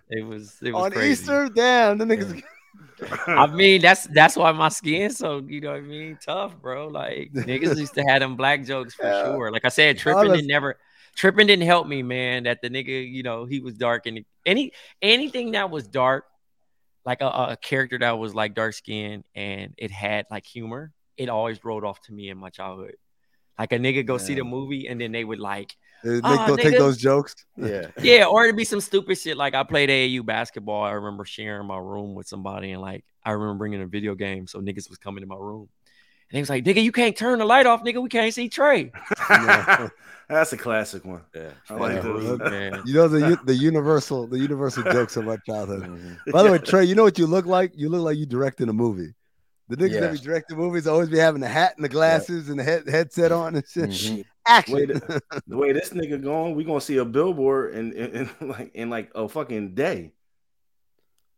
it 0.10 0.26
was 0.26 0.58
it 0.62 0.74
was 0.74 0.84
on 0.84 0.92
crazy. 0.92 1.12
Easter, 1.12 1.50
damn, 1.50 1.98
the 1.98 2.06
niggas. 2.06 2.42
I 3.28 3.48
mean, 3.48 3.82
that's 3.82 4.04
that's 4.08 4.36
why 4.36 4.52
my 4.52 4.70
skin's 4.70 5.18
so 5.18 5.42
you 5.48 5.62
know 5.62 5.72
what 5.72 5.78
I 5.78 5.82
mean 5.82 6.18
tough, 6.24 6.56
bro. 6.62 6.88
Like 6.88 7.32
niggas 7.34 7.76
used 7.78 7.96
to 7.96 8.04
have 8.04 8.20
them 8.22 8.36
black 8.36 8.64
jokes 8.64 8.94
for 8.94 9.06
Yeah. 9.12 9.24
sure. 9.24 9.52
Like 9.52 9.66
I 9.66 9.70
said, 9.70 9.98
tripping 9.98 10.32
didn't 10.32 10.48
never 10.48 10.78
tripping 11.16 11.48
didn't 11.48 11.66
help 11.66 11.88
me, 11.88 12.04
man. 12.04 12.44
That 12.44 12.62
the 12.62 12.70
nigga, 12.70 13.10
you 13.12 13.24
know, 13.24 13.46
he 13.46 13.60
was 13.60 13.76
dark 13.76 14.06
and 14.06 14.24
any 14.46 14.72
anything 15.02 15.52
that 15.52 15.70
was 15.70 15.88
dark, 15.88 16.26
like 17.06 17.22
a, 17.22 17.28
a 17.28 17.58
character 17.62 17.98
that 18.00 18.18
was 18.18 18.34
like 18.34 18.54
dark 18.56 18.74
skinned 18.74 19.24
and 19.36 19.74
it 19.78 19.92
had 19.92 20.26
like 20.32 20.46
humor, 20.46 20.92
it 21.18 21.30
always 21.30 21.64
rolled 21.64 21.84
off 21.84 22.02
to 22.04 22.14
me 22.14 22.30
in 22.30 22.38
my 22.38 22.50
childhood. 22.50 22.96
Like 23.60 23.72
a 23.74 23.78
nigga 23.78 24.06
go 24.06 24.18
see 24.18 24.36
the 24.36 24.44
movie 24.44 24.88
and 24.88 25.00
then 25.00 25.12
they 25.12 25.24
would 25.24 25.40
like, 25.40 25.76
They 26.04 26.20
Ah, 26.24 26.48
go 26.48 26.58
take 26.58 26.78
those 26.78 26.98
jokes. 26.98 27.34
Yeah. 27.56 27.88
yeah, 28.02 28.26
or 28.26 28.44
it'd 28.44 28.58
be 28.58 28.66
some 28.66 28.82
stupid 28.82 29.18
shit. 29.18 29.38
Like 29.38 29.56
I 29.56 29.64
played 29.64 29.90
AAU 29.90 30.26
basketball. 30.26 30.84
I 30.84 30.92
remember 30.92 31.24
sharing 31.26 31.66
my 31.66 31.78
room 31.78 32.14
with 32.14 32.28
somebody, 32.28 32.72
and 32.72 32.82
like 32.82 33.06
I 33.24 33.32
remember 33.32 33.56
bringing 33.60 33.82
a 33.82 33.88
video 33.88 34.14
game, 34.16 34.46
so 34.48 34.60
niggas 34.60 34.90
was 34.90 34.98
coming 34.98 35.22
to 35.22 35.28
my 35.28 35.38
room, 35.38 35.70
and 36.30 36.38
they 36.38 36.42
was 36.42 36.50
like, 36.50 36.66
"Nigga, 36.66 36.84
you 36.84 36.92
can't 36.92 37.16
turn 37.16 37.40
the 37.40 37.46
light 37.46 37.66
off, 37.66 37.84
nigga. 37.84 38.02
We 38.04 38.10
can't 38.10 38.34
see 38.34 38.50
Tray." 38.50 38.92
That's 40.30 40.54
a 40.54 40.58
classic 40.58 41.06
one. 41.06 41.22
Yeah. 41.36 41.52
I 41.70 41.74
like 41.76 41.96
Yeah. 41.96 42.02
those. 42.02 42.40
Man. 42.40 42.82
You 42.86 42.94
know 42.96 43.08
the 43.08 43.40
the 43.46 43.56
universal 43.56 44.28
the 44.28 44.40
universal 44.40 44.84
jokes 44.84 45.16
of 45.18 45.26
my 45.26 45.38
childhood. 45.46 45.84
Mhm. 45.84 46.18
By 46.32 46.44
the 46.44 46.52
way, 46.52 46.58
Tray, 46.60 46.86
you 46.86 46.96
know 46.96 47.04
what 47.04 47.18
you 47.20 47.28
look 47.28 47.46
like? 47.46 47.72
You 47.76 47.90
look 47.90 48.02
like 48.02 48.18
you 48.18 48.26
directing 48.26 48.70
a 48.70 48.74
movie. 48.74 49.14
The 49.70 49.78
niggas 49.78 49.92
Yeah. 49.94 50.00
that 50.02 50.12
be 50.12 50.18
directing 50.20 50.58
movies 50.58 50.88
always 50.88 51.10
be 51.10 51.18
having 51.18 51.42
the 51.42 51.48
hat 51.48 51.74
and 51.78 51.86
the 51.86 51.90
glasses 51.90 52.50
and 52.50 52.60
the 52.60 52.64
head, 52.64 52.88
headset 52.88 53.32
on 53.32 53.56
and 53.56 53.68
shit. 53.68 53.90
Mhm. 53.90 54.26
Action. 54.46 54.76
Wait, 54.76 54.90
the 55.48 55.58
way 55.58 55.72
this 55.72 55.92
nigga 55.92 56.22
going, 56.22 56.54
we 56.56 56.64
gonna 56.66 56.82
see 56.82 56.98
a 56.98 57.06
billboard 57.06 57.74
in, 57.76 57.94
in, 57.94 58.30
in 58.42 58.48
like 58.50 58.72
in 58.76 58.90
like 58.90 59.10
a 59.16 59.28
fucking 59.30 59.74
day. 59.74 60.12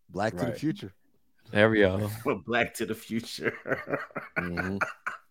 Black 0.10 0.36
to 0.38 0.46
the 0.46 0.54
future. 0.54 0.92
There 1.52 1.70
we 1.70 1.80
go. 1.80 2.10
Black 2.48 2.74
to 2.76 2.86
the 2.88 2.96
future. 2.96 3.54
Mhm. 4.40 4.82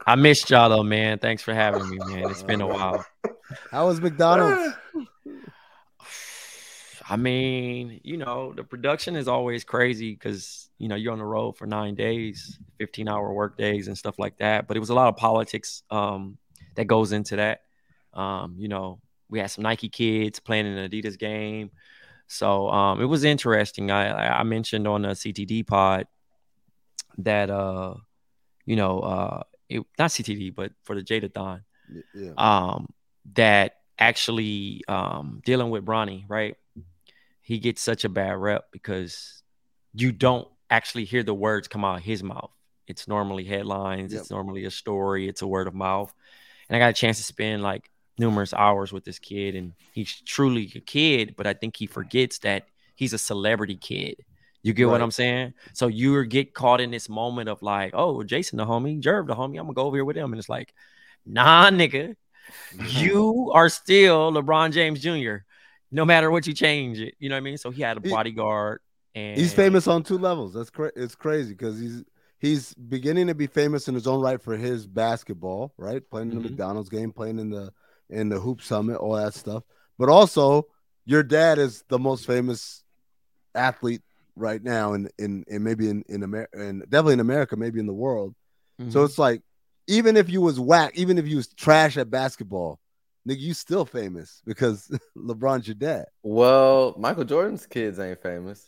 I 0.06 0.14
missed 0.16 0.50
y'all 0.50 0.68
though, 0.68 0.82
man. 0.84 1.18
Thanks 1.18 1.42
for 1.42 1.52
having 1.54 1.88
me, 1.88 1.98
man. 1.98 2.30
It's 2.30 2.42
been 2.44 2.60
a 2.60 2.66
while. 2.66 3.04
How 3.70 3.86
was 3.88 4.00
McDonald's? 4.00 4.74
I 7.08 7.16
mean, 7.16 8.00
you 8.02 8.16
know, 8.16 8.52
the 8.54 8.64
production 8.64 9.14
is 9.16 9.28
always 9.28 9.62
crazy 9.64 10.12
because 10.12 10.70
you 10.78 10.88
know 10.88 10.94
you're 10.94 11.12
on 11.12 11.18
the 11.18 11.24
road 11.24 11.56
for 11.56 11.66
nine 11.66 11.94
days, 11.94 12.58
15 12.78 13.08
hour 13.08 13.32
work 13.32 13.58
days 13.58 13.88
and 13.88 13.96
stuff 13.98 14.18
like 14.18 14.38
that. 14.38 14.66
But 14.66 14.76
it 14.76 14.80
was 14.80 14.90
a 14.90 14.94
lot 14.94 15.08
of 15.08 15.16
politics 15.16 15.82
um, 15.90 16.38
that 16.76 16.86
goes 16.86 17.12
into 17.12 17.36
that. 17.36 17.60
Um, 18.14 18.56
you 18.58 18.68
know, 18.68 19.00
we 19.28 19.38
had 19.38 19.50
some 19.50 19.62
Nike 19.64 19.88
kids 19.88 20.40
playing 20.40 20.66
an 20.66 20.88
Adidas 20.88 21.18
game, 21.18 21.70
so 22.26 22.68
um, 22.70 23.00
it 23.02 23.06
was 23.06 23.24
interesting. 23.24 23.90
I 23.90 24.38
I- 24.40 24.42
mentioned 24.44 24.86
on 24.88 25.02
the 25.02 25.08
CTD 25.08 25.66
pod 25.66 26.06
that 27.18 27.50
uh, 27.50 27.94
you 28.64 28.76
know, 28.76 29.00
uh, 29.00 29.42
it, 29.68 29.82
not 29.98 30.10
CTD, 30.10 30.54
but 30.54 30.72
for 30.84 30.94
the 30.94 31.02
Jadathon, 31.02 31.62
Yeah. 32.14 32.32
um, 32.38 32.88
that 33.34 33.76
actually 33.98 34.82
um, 34.88 35.42
dealing 35.44 35.70
with 35.70 35.84
Bronny, 35.84 36.24
right? 36.28 36.56
He 37.44 37.58
gets 37.58 37.80
such 37.80 38.04
a 38.04 38.08
bad 38.08 38.36
rep 38.36 38.72
because 38.72 39.42
you 39.94 40.10
don't 40.10 40.48
actually 40.70 41.04
hear 41.04 41.22
the 41.22 41.34
words 41.34 41.68
come 41.68 41.84
out 41.84 41.98
of 41.98 42.02
his 42.04 42.22
mouth. 42.22 42.50
It's 42.88 43.06
normally 43.06 43.44
headlines, 43.44 44.12
Yep. 44.12 44.20
it's 44.22 44.30
normally 44.30 44.64
a 44.64 44.70
story, 44.70 45.28
it's 45.28 45.42
a 45.42 45.46
word 45.46 45.68
of 45.68 45.74
mouth. 45.74 46.12
And 46.68 46.76
I 46.76 46.80
got 46.80 46.90
a 46.90 46.94
chance 46.94 47.18
to 47.18 47.22
spend 47.22 47.62
like 47.62 47.90
numerous 48.18 48.52
hours 48.52 48.92
with 48.92 49.04
this 49.04 49.18
kid, 49.18 49.54
and 49.54 49.74
he's 49.92 50.20
truly 50.22 50.72
a 50.74 50.80
kid, 50.80 51.34
but 51.36 51.46
I 51.46 51.52
think 51.52 51.76
he 51.76 51.86
forgets 51.86 52.38
that 52.40 52.66
he's 52.96 53.12
a 53.12 53.18
celebrity 53.18 53.76
kid. 53.76 54.16
You 54.62 54.72
get 54.72 54.88
what 54.88 55.02
I'm 55.02 55.10
saying? 55.10 55.52
So 55.74 55.88
you 55.88 56.24
get 56.24 56.54
caught 56.54 56.80
in 56.80 56.90
this 56.90 57.10
moment 57.10 57.50
of 57.50 57.60
like, 57.60 57.90
oh, 57.94 58.22
Jason 58.22 58.56
the 58.56 58.64
homie, 58.64 59.02
Jerv 59.02 59.26
the 59.26 59.34
homie, 59.34 59.58
I'm 59.58 59.66
gonna 59.66 59.74
go 59.74 59.82
over 59.82 59.96
here 59.96 60.04
with 60.06 60.16
him. 60.16 60.32
And 60.32 60.38
it's 60.38 60.48
like, 60.48 60.72
nah, 61.26 61.68
nigga, 61.70 62.16
you 62.88 63.50
are 63.52 63.68
still 63.68 64.32
LeBron 64.32 64.72
James 64.72 65.00
Jr. 65.00 65.44
No 65.94 66.04
matter 66.04 66.28
what 66.30 66.46
you 66.46 66.52
change 66.52 67.00
it, 67.00 67.14
you 67.20 67.28
know 67.28 67.36
what 67.36 67.38
I 67.38 67.42
mean. 67.42 67.56
So 67.56 67.70
he 67.70 67.80
had 67.82 67.96
a 67.96 68.00
bodyguard, 68.00 68.80
and 69.14 69.38
He's 69.38 69.54
famous 69.54 69.86
on 69.86 70.02
two 70.02 70.18
levels. 70.18 70.52
That's 70.52 70.68
cra- 70.70 70.92
it's 70.96 71.14
crazy 71.14 71.52
because 71.52 71.78
he's 71.78 72.02
he's 72.40 72.74
beginning 72.74 73.28
to 73.28 73.34
be 73.34 73.46
famous 73.46 73.86
in 73.86 73.94
his 73.94 74.06
own 74.08 74.20
right 74.20 74.42
for 74.42 74.56
his 74.56 74.86
basketball, 74.88 75.72
right? 75.78 76.02
Playing 76.10 76.30
in 76.30 76.34
the 76.34 76.40
Mhm. 76.40 76.50
McDonald's 76.50 76.88
game, 76.88 77.12
playing 77.12 77.38
in 77.38 77.50
the 77.50 77.72
in 78.10 78.28
the 78.28 78.40
hoop 78.40 78.60
summit, 78.60 78.96
all 78.96 79.14
that 79.14 79.34
stuff. 79.34 79.62
But 79.96 80.08
also, 80.08 80.66
your 81.06 81.22
dad 81.22 81.58
is 81.58 81.84
the 81.88 81.98
most 81.98 82.26
famous 82.26 82.82
athlete 83.54 84.02
right 84.36 84.62
now, 84.62 84.94
in 84.94 85.08
in, 85.18 85.44
in 85.46 85.62
maybe 85.62 85.88
in 85.88 86.02
in 86.08 86.24
America, 86.24 86.58
and 86.60 86.80
definitely 86.90 87.14
in 87.14 87.20
America, 87.20 87.56
maybe 87.56 87.78
in 87.78 87.86
the 87.86 87.94
world. 87.94 88.34
So 88.88 89.00
Mhm. 89.00 89.04
it's 89.04 89.18
like, 89.18 89.42
even 89.86 90.16
if 90.16 90.28
you 90.28 90.40
was 90.40 90.58
whack, 90.58 90.92
even 90.96 91.18
if 91.18 91.26
you 91.28 91.36
was 91.36 91.48
trash 91.54 91.96
at 91.96 92.10
basketball, 92.10 92.80
nigga, 93.28 93.38
you 93.40 93.54
still 93.54 93.84
famous 93.84 94.42
because 94.46 94.90
LeBron's 95.16 95.66
your 95.66 95.74
dad. 95.74 96.06
Well, 96.22 96.94
Michael 96.98 97.24
Jordan's 97.24 97.66
kids 97.66 97.98
ain't 97.98 98.20
famous. 98.22 98.66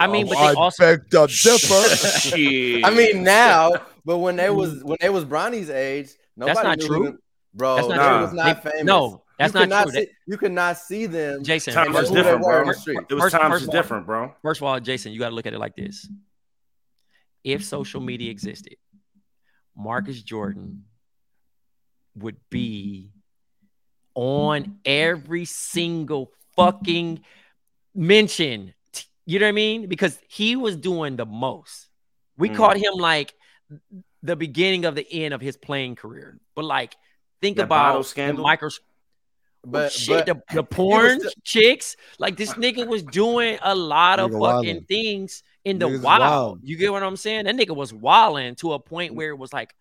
I 0.00 0.06
mean, 0.06 0.26
but 0.26 0.34
they 0.36 0.40
I 0.40 0.52
also- 0.54 0.84
beg 0.96 1.10
to 1.10 1.26
differ. 1.26 2.86
I 2.86 2.90
mean 2.94 3.22
now, 3.24 3.72
but 4.04 4.18
when 4.18 4.36
they 4.36 4.50
was 4.50 4.74
mm. 4.74 4.84
when 4.84 4.98
they 5.00 5.08
was 5.10 5.24
Bronny's 5.24 5.70
age, 5.70 6.10
nobody 6.36 6.62
not 6.62 6.78
knew 6.78 6.86
true. 6.86 7.04
Them, 7.04 7.18
bro, 7.54 7.76
that's 7.76 7.88
not 7.88 7.96
they 7.96 8.08
true. 8.08 8.20
was 8.22 8.32
not 8.32 8.62
They- 8.64 8.70
famous. 8.70 8.84
no, 8.84 9.22
that's 9.38 9.54
you 9.54 9.66
not 9.66 9.84
could 9.86 9.92
true. 9.94 10.02
See, 10.02 10.08
you 10.26 10.36
could 10.38 10.52
not 10.52 10.78
see 10.78 11.06
them. 11.06 11.42
Jason, 11.44 11.74
times 11.74 11.94
first 11.96 12.04
is 12.04 12.10
of 12.10 12.16
who 12.16 12.22
they 12.22 12.30
all- 12.30 12.36
different, 12.38 12.44
were 12.46 12.58
on 12.58 12.64
bro. 12.64 12.72
the 12.74 12.78
street. 12.80 12.98
It 13.10 13.14
was 13.14 13.22
First- 13.24 13.34
times 13.36 13.52
first 13.52 13.62
is 13.62 13.68
of 13.68 13.74
all- 13.74 13.82
different, 13.82 14.06
bro. 14.06 14.34
First 14.42 14.60
of 14.60 14.64
all, 14.64 14.80
Jason, 14.80 15.12
you 15.12 15.18
got 15.18 15.28
to 15.30 15.34
look 15.34 15.46
at 15.46 15.52
it 15.52 15.58
like 15.58 15.76
this: 15.76 16.08
if 17.44 17.64
social 17.64 18.00
media 18.00 18.30
existed, 18.30 18.76
Marcus 19.76 20.22
Jordan 20.22 20.84
would 22.14 22.36
be 22.50 23.11
on 24.14 24.78
every 24.84 25.44
single 25.44 26.32
fucking 26.56 27.22
mention. 27.94 28.74
You 29.26 29.38
know 29.38 29.46
what 29.46 29.50
I 29.50 29.52
mean? 29.52 29.86
Because 29.88 30.18
he 30.28 30.56
was 30.56 30.76
doing 30.76 31.16
the 31.16 31.26
most. 31.26 31.88
We 32.36 32.48
Mm. 32.50 32.56
caught 32.56 32.76
him 32.76 32.94
like 32.94 33.34
the 34.22 34.36
beginning 34.36 34.84
of 34.84 34.94
the 34.94 35.06
end 35.12 35.34
of 35.34 35.40
his 35.40 35.56
playing 35.56 35.96
career. 35.96 36.38
But 36.54 36.64
like, 36.64 36.94
think 37.40 37.56
That 37.56 37.68
bottle 37.68 37.92
about 37.96 38.02
the 38.02 38.08
scandal? 38.08 38.44
micro 38.44 38.68
But, 39.64 39.92
shit, 39.92 40.26
but 40.26 40.44
the, 40.48 40.54
the 40.56 40.62
porn 40.76 41.20
still- 41.20 41.30
chicks. 41.44 41.96
Like 42.18 42.36
this 42.36 42.52
nigga 42.54 42.86
was 42.86 43.02
doing 43.04 43.58
a 43.62 43.74
lot 43.74 44.18
of 44.18 44.30
Nigga 44.32 44.40
fucking 44.56 44.76
wildin'. 44.82 44.88
things 44.88 45.42
in 45.64 45.78
the 45.78 45.86
wild. 45.86 46.02
wild. 46.20 46.60
You 46.64 46.76
get 46.76 46.90
what 46.92 47.02
I'm 47.04 47.16
saying? 47.16 47.44
That 47.44 47.54
nigga 47.56 47.74
was 47.76 47.94
wilding 47.94 48.56
to 48.56 48.72
a 48.72 48.78
point 48.80 49.14
where 49.14 49.30
it 49.30 49.38
was 49.38 49.52
like, 49.52 49.74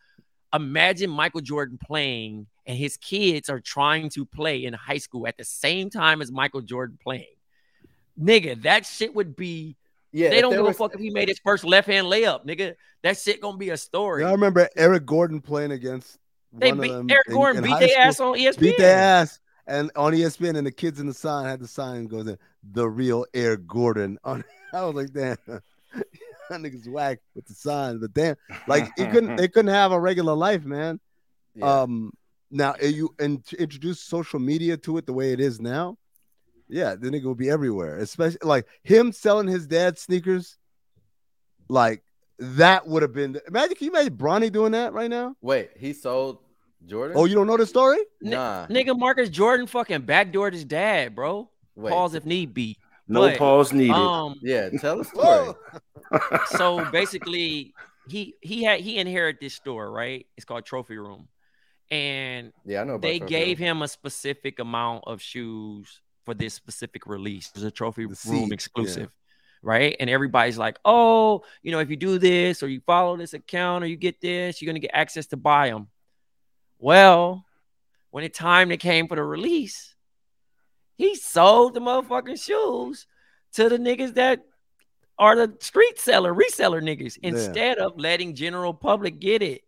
imagine 0.54 1.10
Michael 1.10 1.42
Jordan 1.42 1.78
playing 1.78 2.48
and 2.66 2.78
his 2.78 2.98
kids 2.98 3.50
are 3.50 3.60
trying 3.60 4.10
to 4.10 4.26
play 4.26 4.66
in 4.66 4.74
high 4.74 4.98
school 4.98 5.28
at 5.28 5.38
the 5.38 5.44
same 5.44 5.90
time 5.90 6.22
as 6.22 6.32
Michael 6.32 6.62
Jordan 6.62 6.98
playing. 7.02 7.26
Nigga, 8.22 8.62
that 8.64 8.86
shit 8.86 9.16
would 9.16 9.36
be. 9.36 9.76
yeah, 10.12 10.30
they 10.30 10.42
don't 10.42 10.52
give 10.54 10.62
was- 10.62 10.76
a 10.76 10.78
fuck 10.78 10.94
if 10.94 11.00
he 11.00 11.10
made 11.10 11.28
his 11.30 11.40
first 11.40 11.64
left 11.64 11.88
hand 11.88 12.08
layup, 12.08 12.46
nigga. 12.46 12.76
That 13.04 13.18
shit 13.18 13.42
gonna 13.42 13.58
be 13.58 13.70
a 13.70 13.78
story. 13.78 14.22
Yeah, 14.24 14.30
I 14.30 14.32
remember 14.34 14.70
Eric 14.76 15.06
Gordon 15.06 15.42
playing 15.42 15.72
against 15.72 16.20
they 16.54 16.70
one 16.72 16.82
beat 16.82 16.92
of 16.92 16.98
them 16.98 17.10
Eric 17.12 17.28
in- 17.30 17.34
Gordon 17.34 17.64
in 17.64 17.70
beat 17.72 17.80
their 17.80 17.98
ass 18.00 18.20
on 18.20 18.36
ESPN. 18.38 18.60
beat 18.60 18.78
their 18.78 18.96
ass, 18.98 19.40
and 19.66 19.90
on 19.96 20.14
ESPN, 20.14 20.58
and 20.58 20.68
the 20.68 20.72
kids 20.72 21.00
in 21.00 21.08
the 21.08 21.14
sign 21.14 21.46
had 21.46 21.62
the 21.62 21.68
sign 21.68 22.06
goes 22.08 22.28
in 22.28 22.38
the 22.74 22.88
real 22.88 23.26
Eric 23.34 23.66
Gordon. 23.66 24.20
On 24.24 24.44
I 24.74 24.86
was 24.86 24.94
like, 24.96 25.14
damn, 25.14 25.38
niggas 26.60 26.88
whack 26.88 27.20
with 27.36 27.46
the 27.46 27.54
sign. 27.54 28.00
But 28.00 28.14
damn, 28.14 28.36
like 28.68 28.90
he 28.98 29.06
couldn't 29.06 29.36
they 29.38 29.48
couldn't 29.48 29.74
have 29.74 29.92
a 29.92 30.00
regular 30.00 30.34
life, 30.34 30.64
man. 30.64 31.00
Yeah. 31.56 31.82
Um 31.82 32.12
now 32.50 32.74
eh, 32.74 32.88
you 32.88 33.14
and 33.20 33.46
to 33.48 33.62
introduce 33.62 34.02
social 34.02 34.40
media 34.40 34.78
to 34.78 34.98
it 34.98 35.06
the 35.06 35.14
way 35.14 35.34
it 35.34 35.40
is 35.40 35.60
now, 35.60 35.98
yeah, 36.68 36.96
the 36.96 37.10
nigga 37.10 37.24
will 37.24 37.36
be 37.36 37.50
everywhere. 37.50 37.98
Especially 37.98 38.40
like 38.44 38.66
him 38.84 39.12
selling 39.12 39.48
his 39.48 39.68
dad's 39.68 40.02
sneakers, 40.02 40.58
like 41.70 42.04
that 42.40 42.88
would 42.88 43.02
have 43.02 43.14
been 43.14 43.40
imagine 43.48 43.76
can 43.76 43.86
you 43.86 43.92
imagine 43.92 44.18
Bronny 44.18 44.52
doing 44.52 44.72
that 44.74 44.94
right 44.94 45.10
now? 45.10 45.36
Wait, 45.42 45.72
he 45.78 45.94
sold 45.94 46.40
Jordan? 46.86 47.16
Oh, 47.18 47.26
you 47.26 47.36
don't 47.36 47.48
know 47.48 47.58
the 47.58 47.66
story? 47.66 48.00
nah. 48.22 48.68
Nigga, 48.68 48.98
Marcus 48.98 49.30
Jordan 49.30 49.68
fucking 49.68 50.02
backdoored 50.02 50.54
his 50.54 50.66
dad, 50.66 51.16
bro. 51.16 51.50
Wait. 51.76 51.92
Pause 51.92 52.16
if 52.16 52.26
need 52.26 52.54
be. 52.54 52.78
No 53.12 53.22
But, 53.22 53.38
pause 53.38 53.74
needed. 53.74 53.94
Um, 53.94 54.36
Yeah, 54.42 54.70
tell 54.80 54.98
the 54.98 55.04
story. 55.06 55.54
So 56.58 56.90
basically, 56.92 57.74
he 58.08 58.36
he 58.42 58.64
had 58.64 58.80
he 58.80 58.98
inherited 58.98 59.40
this 59.42 59.54
store, 59.54 59.92
right? 59.92 60.26
It's 60.38 60.46
called 60.46 60.66
Trophy 60.66 60.98
Room, 60.98 61.28
and 61.90 62.54
yeah, 62.66 62.82
I 62.82 62.84
know. 62.86 62.94
About 62.94 63.02
they 63.02 63.20
gave 63.20 63.60
Room. 63.60 63.68
him 63.68 63.82
a 63.82 63.88
specific 63.88 64.60
amount 64.60 65.04
of 65.08 65.22
shoes 65.22 66.02
for 66.26 66.34
this 66.34 66.54
specific 66.54 67.06
release. 67.06 67.48
It 67.50 67.56
was 67.56 67.64
a 67.64 67.72
Trophy 67.72 68.04
The 68.04 68.08
Room 68.10 68.16
seed, 68.16 68.48
yeah. 68.48 68.54
exclusive. 68.54 69.10
Right. 69.64 69.96
And 70.00 70.10
everybody's 70.10 70.58
like, 70.58 70.80
oh, 70.86 71.44
you 71.62 71.72
know, 71.72 71.80
if 71.80 71.92
you 71.92 71.96
do 71.96 72.18
this 72.18 72.64
or 72.64 72.68
you 72.68 72.82
follow 72.86 73.16
this 73.16 73.36
account 73.36 73.84
or 73.84 73.88
you 73.88 73.96
get 73.96 74.20
this, 74.20 74.60
you're 74.60 74.66
going 74.66 74.82
to 74.82 74.88
get 74.88 74.92
access 74.96 75.28
to 75.28 75.38
buy 75.38 75.70
them. 75.70 75.88
Well, 76.80 77.46
when 78.10 78.24
it 78.24 78.34
time 78.34 78.72
it 78.72 78.80
came 78.80 79.08
for 79.08 79.16
the 79.16 79.24
release, 79.24 79.91
he 81.02 81.16
sold 81.16 81.74
the 81.74 81.80
motherfucking 81.82 82.42
shoes 82.42 83.08
to 83.54 83.70
the 83.70 83.78
niggas 83.78 84.14
that 84.16 84.40
are 85.18 85.36
the 85.36 85.56
street 85.60 86.00
seller, 86.00 86.34
reseller 86.34 86.82
niggas, 86.82 87.18
Yeah. 87.22 87.30
instead 87.30 87.78
of 87.78 87.98
letting 88.00 88.34
general 88.36 88.74
public 88.74 89.20
get 89.20 89.42
it. 89.42 89.62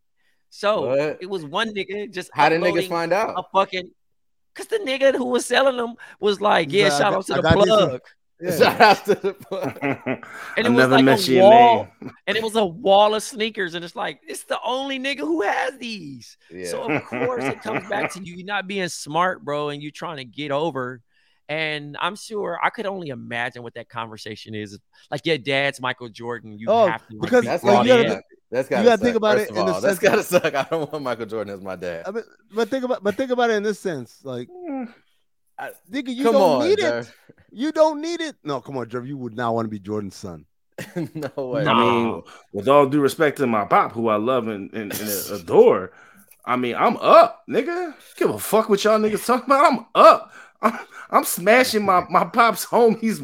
So 0.49 0.87
What? 0.87 1.17
it 1.21 1.29
was 1.29 1.45
one 1.45 1.73
nigga 1.73 2.11
just 2.11 2.29
How 2.33 2.49
did 2.49 2.61
niggas 2.61 2.87
find 2.89 3.11
out? 3.13 3.33
a 3.37 3.43
fucking 3.53 3.91
because 4.53 4.67
the 4.67 4.77
nigga 4.77 5.15
who 5.15 5.25
was 5.25 5.45
selling 5.47 5.77
them 5.77 5.95
was 6.19 6.39
like, 6.39 6.71
yeah, 6.71 6.83
like, 6.85 6.93
I 6.93 6.97
shout 6.99 7.13
out 7.13 7.25
to 7.25 7.33
I 7.33 7.35
the 7.37 7.41
got 7.41 7.55
these 7.55 7.65
some- 7.67 7.89
plug. 7.89 8.01
Yeah. 8.41 8.57
Shout 8.57 8.81
out 8.81 9.05
to 9.05 9.15
the 9.15 9.33
plug. 9.33 9.79
And 10.57 10.67
it 10.67 10.69
was 10.71 10.87
like 10.89 11.29
a 11.29 11.39
wall, 11.39 11.87
name. 12.01 12.11
and 12.27 12.35
it 12.37 12.43
was 12.43 12.55
a 12.55 12.65
wall 12.65 13.15
of 13.15 13.23
sneakers, 13.23 13.73
and 13.73 13.85
it's 13.85 13.95
like 13.95 14.19
it's 14.27 14.43
the 14.43 14.59
only 14.65 14.99
nigga 14.99 15.19
who 15.19 15.41
has 15.43 15.77
these. 15.77 16.37
Yeah. 16.51 16.65
So 16.67 16.83
of 16.83 17.03
course 17.05 17.43
it 17.45 17.61
comes 17.61 17.87
back 17.87 18.11
to 18.13 18.23
you 18.23 18.35
You're 18.35 18.45
not 18.45 18.67
being 18.67 18.89
smart, 18.89 19.43
bro, 19.45 19.69
and 19.69 19.81
you're 19.81 19.91
trying 19.91 20.17
to 20.17 20.25
get 20.25 20.51
over. 20.51 21.01
And 21.49 21.97
I'm 21.99 22.15
sure 22.15 22.57
I 22.63 22.69
could 22.69 22.85
only 22.85 23.09
imagine 23.09 23.63
what 23.63 23.73
that 23.73 23.89
conversation 23.89 24.55
is. 24.55 24.79
Like 25.11 25.25
your 25.25 25.37
dad's 25.37 25.81
Michael 25.81 26.09
Jordan, 26.09 26.57
you 26.57 26.67
Oh, 26.69 26.87
have 26.87 27.05
to 27.07 27.15
because, 27.19 27.41
be 27.41 27.47
That's 27.47 27.63
like, 27.63 27.73
brought 27.73 27.85
you 27.85 27.91
gotta, 27.91 28.03
gotta 28.03 28.13
think- 28.13 28.25
you 28.51 28.57
gotta, 28.57 28.69
gotta 28.69 28.89
suck, 28.91 29.01
think 29.01 29.15
about 29.15 29.37
first 29.37 29.45
it 29.45 29.51
of 29.51 29.57
in 29.57 29.65
the 29.65 29.73
all. 29.73 29.81
That's 29.81 29.99
sense 29.99 30.11
gotta 30.11 30.23
suck. 30.23 30.55
I 30.55 30.67
don't 30.69 30.91
want 30.91 31.03
Michael 31.03 31.25
Jordan 31.25 31.53
as 31.53 31.61
my 31.61 31.75
dad. 31.75 32.03
I 32.07 32.11
mean, 32.11 32.23
but 32.53 32.69
think 32.69 32.85
about 32.85 33.03
but 33.03 33.15
think 33.15 33.31
about 33.31 33.49
it 33.49 33.53
in 33.53 33.63
this 33.63 33.79
sense. 33.79 34.19
Like 34.23 34.47
mm. 34.47 34.93
I- 35.59 35.71
nigga, 35.91 36.15
you 36.15 36.23
Come 36.23 36.33
don't 36.33 36.61
on, 36.61 36.67
need 36.67 36.79
it. 36.79 37.11
You 37.51 37.71
don't 37.71 38.01
need 38.01 38.21
it. 38.21 38.35
No, 38.43 38.61
come 38.61 38.77
on, 38.77 38.85
Jerv. 38.87 39.07
You 39.07 39.17
would 39.17 39.35
not 39.35 39.53
want 39.53 39.65
to 39.65 39.69
be 39.69 39.79
Jordan's 39.79 40.15
son. 40.15 40.45
no 40.95 41.47
way. 41.47 41.63
No. 41.63 41.71
I 41.71 41.83
mean, 41.83 42.21
with 42.51 42.67
all 42.67 42.87
due 42.87 43.01
respect 43.01 43.37
to 43.37 43.47
my 43.47 43.65
pop, 43.65 43.91
who 43.91 44.07
I 44.07 44.15
love 44.15 44.47
and, 44.47 44.73
and, 44.73 44.91
and 44.93 45.25
adore, 45.31 45.91
I 46.45 46.55
mean, 46.55 46.75
I'm 46.75 46.97
up, 46.97 47.43
nigga. 47.49 47.93
Give 48.17 48.29
a 48.29 48.39
fuck 48.39 48.69
what 48.69 48.83
y'all 48.83 48.99
niggas 48.99 49.25
talking 49.25 49.45
about. 49.45 49.71
I'm 49.71 49.85
up. 49.95 50.31
I'm, 50.63 50.79
I'm 51.11 51.23
smashing 51.25 51.85
my, 51.85 52.05
my 52.09 52.23
pop's 52.25 52.65
homie's 52.65 53.21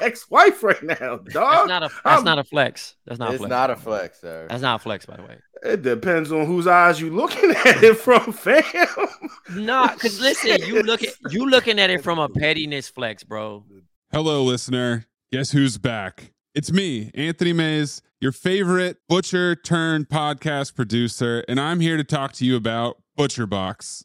ex-wife 0.00 0.62
right 0.62 0.82
now, 0.82 1.16
That's 1.16 1.32
dog. 1.34 1.68
not 1.68 1.82
a 1.84 1.88
that's 1.88 2.00
I'm- 2.04 2.24
not 2.24 2.38
a 2.38 2.44
flex. 2.44 2.96
That's 3.06 3.18
not 3.18 3.30
a 3.30 3.32
it's 3.34 3.38
flex. 3.38 3.50
not 3.50 3.70
a 3.70 3.76
flex, 3.76 4.20
sir. 4.20 4.46
that's 4.50 4.62
not 4.62 4.80
a 4.80 4.82
flex, 4.82 5.06
by 5.06 5.16
the 5.16 5.22
way. 5.22 5.38
It 5.62 5.80
depends 5.82 6.30
on 6.32 6.44
whose 6.46 6.66
eyes 6.66 7.00
you 7.00 7.08
looking 7.10 7.50
at 7.50 7.82
it 7.82 7.96
from, 7.98 8.32
fam. 8.32 8.62
Nah, 9.54 9.94
because 9.94 10.20
listen, 10.20 10.60
you 10.66 10.82
look 10.82 11.02
at 11.02 11.14
you 11.30 11.48
looking 11.48 11.78
at 11.78 11.88
it 11.88 12.02
from 12.02 12.18
a 12.18 12.28
pettiness 12.28 12.88
flex, 12.88 13.24
bro. 13.24 13.64
Hello, 14.12 14.42
listener. 14.44 15.06
Guess 15.32 15.52
who's 15.52 15.78
back? 15.78 16.32
It's 16.54 16.70
me, 16.70 17.10
Anthony 17.14 17.52
Mays, 17.52 18.02
your 18.20 18.30
favorite 18.32 18.98
butcher 19.08 19.56
turned 19.56 20.08
podcast 20.08 20.74
producer, 20.76 21.42
and 21.48 21.58
I'm 21.58 21.80
here 21.80 21.96
to 21.96 22.04
talk 22.04 22.32
to 22.34 22.44
you 22.44 22.54
about 22.56 23.02
ButcherBox. 23.18 24.04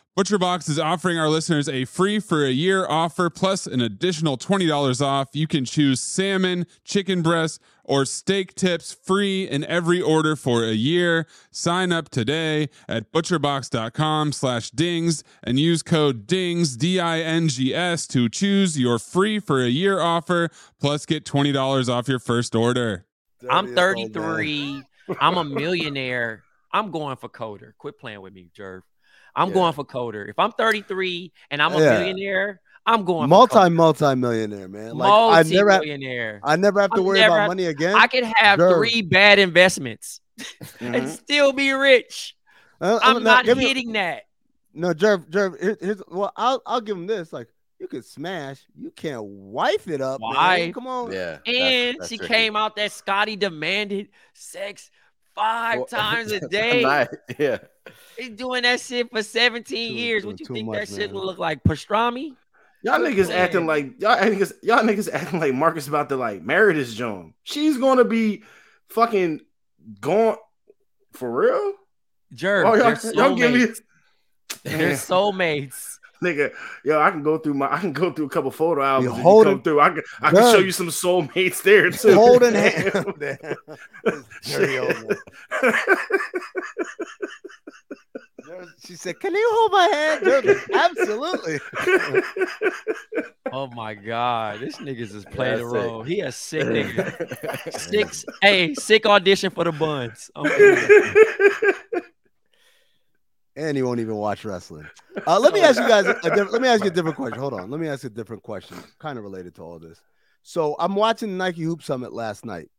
ButcherBox 0.19 0.67
is 0.67 0.77
offering 0.77 1.17
our 1.17 1.29
listeners 1.29 1.69
a 1.69 1.85
free 1.85 2.19
for 2.19 2.43
a 2.43 2.51
year 2.51 2.85
offer 2.85 3.29
plus 3.29 3.65
an 3.65 3.79
additional 3.79 4.37
$20 4.37 5.01
off. 5.01 5.29
You 5.31 5.47
can 5.47 5.63
choose 5.63 6.01
salmon, 6.01 6.65
chicken 6.83 7.21
breast, 7.21 7.61
or 7.85 8.03
steak 8.03 8.53
tips 8.53 8.91
free 8.91 9.47
in 9.47 9.63
every 9.63 10.01
order 10.01 10.35
for 10.35 10.65
a 10.65 10.73
year. 10.73 11.27
Sign 11.49 11.93
up 11.93 12.09
today 12.09 12.67
at 12.89 13.13
butcherbox.com 13.13 14.33
slash 14.33 14.71
dings 14.71 15.23
and 15.43 15.57
use 15.57 15.81
code 15.81 16.27
DINGS, 16.27 16.75
D-I-N-G-S 16.77 18.05
to 18.07 18.27
choose 18.27 18.77
your 18.77 18.99
free 18.99 19.39
for 19.39 19.63
a 19.63 19.69
year 19.69 20.01
offer 20.01 20.49
plus 20.81 21.05
get 21.05 21.23
$20 21.23 21.87
off 21.87 22.09
your 22.09 22.19
first 22.19 22.53
order. 22.53 23.05
I'm 23.49 23.73
Dirtiest 23.73 24.17
old 24.17 24.25
oh, 24.25 24.35
man. 24.35 24.83
33. 25.07 25.17
I'm 25.21 25.37
a 25.37 25.45
millionaire. 25.45 26.43
I'm 26.73 26.91
going 26.91 27.15
for 27.15 27.29
Coder. 27.29 27.71
Quit 27.77 27.97
playing 27.97 28.19
with 28.19 28.33
me, 28.33 28.49
Jerv. 28.53 28.81
I'm 29.35 29.49
Yeah. 29.49 29.53
going 29.53 29.73
for 29.73 29.85
Coder. 29.85 30.29
If 30.29 30.37
I'm 30.39 30.51
33 30.51 31.31
and 31.49 31.61
I'm 31.61 31.73
a 31.73 31.79
Yeah. 31.79 31.99
millionaire, 31.99 32.61
I'm 32.85 33.05
going 33.05 33.29
multi 33.29 33.53
for 33.53 33.69
multi 33.69 34.15
millionaire, 34.15 34.67
man. 34.67 34.97
Like 34.97 35.09
I 35.11 35.43
never 35.49 35.69
have, 35.71 35.81
millionaire. 35.81 36.39
I 36.43 36.55
never 36.55 36.81
have 36.81 36.91
to 36.91 36.97
I'm 36.99 37.05
worry 37.05 37.21
about 37.21 37.39
have- 37.41 37.47
money 37.47 37.65
again. 37.65 37.95
I 37.95 38.07
could 38.07 38.23
have 38.23 38.59
Jerv. 38.59 38.75
three 38.75 39.01
bad 39.03 39.37
investments 39.39 40.19
and 40.79 40.95
Mhm. 40.95 41.07
still 41.09 41.53
be 41.53 41.71
rich. 41.71 42.35
Uh, 42.81 42.95
uh, 42.95 42.99
I'm 43.03 43.23
now, 43.23 43.35
not 43.35 43.45
give 43.45 43.57
me- 43.59 43.67
hitting 43.67 43.91
that. 43.93 44.23
No, 44.73 44.93
Jerv, 44.93 45.29
Jerv, 45.29 45.61
here- 45.61 45.77
here's 45.79 46.01
well, 46.07 46.31
I'll 46.35 46.61
I'll 46.65 46.81
give 46.81 46.97
him 46.97 47.05
this. 47.05 47.31
Like 47.31 47.49
you 47.79 47.87
could 47.87 48.05
smash, 48.05 48.61
you 48.79 48.89
can't 48.91 49.23
wife 49.23 49.87
it 49.87 50.01
up. 50.01 50.19
Man. 50.21 50.73
Come 50.73 50.87
on. 50.87 51.11
Yeah. 51.11 51.37
And 51.45 51.97
that's 51.99 52.09
she 52.09 52.17
tricky. 52.17 52.33
came 52.33 52.55
out 52.55 52.75
that 52.77 52.91
Scottie 52.91 53.35
demanded 53.35 54.07
sex 54.33 54.89
five 55.35 55.77
Well, 55.77 55.85
times 55.87 56.31
a 56.31 56.39
day. 56.47 56.81
night, 56.83 57.09
Yeah. 57.37 57.57
He's 58.17 58.29
doing 58.31 58.63
that 58.63 58.79
shit 58.79 59.09
for 59.11 59.23
17 59.23 59.63
Too- 59.65 59.93
years. 59.93 60.23
doing 60.23 60.33
What 60.33 60.39
you 60.39 60.45
think 60.47 60.67
much, 60.67 60.89
that 60.89 60.95
shit 60.95 61.13
man. 61.13 61.21
look 61.21 61.37
like? 61.39 61.63
Pastrami? 61.63 62.35
Y'all 62.83 62.99
niggas 62.99 63.27
Man. 63.29 63.37
acting 63.37 63.65
like 63.67 64.01
y'all 64.01 64.17
niggas, 64.17 64.53
y'all 64.63 64.83
niggas 64.83 65.09
acting 65.13 65.39
like 65.39 65.53
Marcus 65.53 65.87
about 65.87 66.09
to 66.09 66.15
like 66.15 66.41
marry 66.41 66.73
this 66.73 66.93
Joan. 66.93 67.33
She's 67.43 67.77
gonna 67.77 68.03
be 68.05 68.43
fucking 68.89 69.41
gone 69.99 70.37
for 71.13 71.31
real. 71.31 71.73
Jerv, 72.35 72.65
Oh, 72.65 72.77
they're 72.77 73.13
y'all, 73.13 73.29
y'all 73.29 73.35
give 73.37 73.51
me 73.53 73.59
soulmates. 73.67 73.81
They're 74.63 74.91
soulmates. 74.93 75.90
nigga. 76.23 76.53
Yo, 76.85 76.99
I 76.99 77.09
can 77.11 77.23
go 77.23 77.37
through 77.37 77.55
my 77.55 77.73
I 77.73 77.79
can 77.79 77.93
go 77.93 78.11
through 78.11 78.25
a 78.25 78.29
couple 78.29 78.51
photo 78.51 78.83
albums. 78.83 79.11
if 79.11 79.17
you 79.17 79.23
holding- 79.23 79.53
come 79.53 79.61
through. 79.63 79.79
I 79.81 79.89
can 79.89 80.03
I 80.21 80.29
can 80.31 80.39
show 80.53 80.59
you 80.59 80.71
some 80.71 80.87
soulmates 80.89 81.61
there 81.63 81.89
too. 81.91 82.13
Holding 82.13 82.53
hand. 82.55 82.91
Dirty 84.43 84.77
old 84.77 85.07
man. 85.07 85.17
There's 88.47 88.67
She 88.85 88.95
said, 88.95 89.19
"Can 89.19 89.33
you 89.33 89.49
hold 89.53 89.71
my 89.71 89.87
hand?" 89.87 90.59
Absolutely. 90.73 91.59
Oh 93.53 93.67
my 93.67 93.93
god, 93.93 94.59
this 94.61 94.77
niggas 94.77 95.13
is 95.13 95.25
playing 95.25 95.57
the 95.59 95.63
That's 95.63 95.73
it. 95.85 95.87
role. 95.89 96.03
He 96.03 96.21
a 96.21 96.31
sick 96.31 96.63
nigga. 96.67 97.79
Six, 97.79 98.25
hey, 98.41 98.73
sick 98.73 99.05
audition 99.05 99.51
for 99.51 99.63
the 99.65 99.71
buns. 99.71 100.31
Oh, 100.35 100.43
and 103.61 103.77
he 103.77 103.83
won't 103.83 103.99
even 103.99 104.15
watch 104.15 104.45
wrestling. 104.45 104.87
Uh, 105.27 105.37
let 105.37 105.53
me 105.53 105.59
ask 105.59 105.79
you 105.79 105.87
guys. 105.87 106.05
A 106.05 106.35
diff- 106.35 106.51
let 106.51 106.61
me 106.61 106.69
ask 106.69 106.83
you 106.83 106.89
a 106.89 106.93
different 106.93 107.17
question. 107.17 107.37
Hold 107.37 107.53
on. 107.53 107.69
Let 107.69 107.81
me 107.81 107.87
ask 107.87 108.03
you 108.03 108.07
a 108.07 108.13
different 108.13 108.41
question, 108.41 108.77
kind 108.97 109.17
of 109.19 109.25
related 109.25 109.53
to 109.55 109.61
all 109.61 109.77
this. 109.77 110.01
So 110.41 110.75
I'm 110.79 110.95
watching 110.95 111.29
the 111.29 111.35
Nike 111.35 111.61
Hoop 111.63 111.83
Summit 111.83 112.13
last 112.13 112.45
night, 112.45 112.71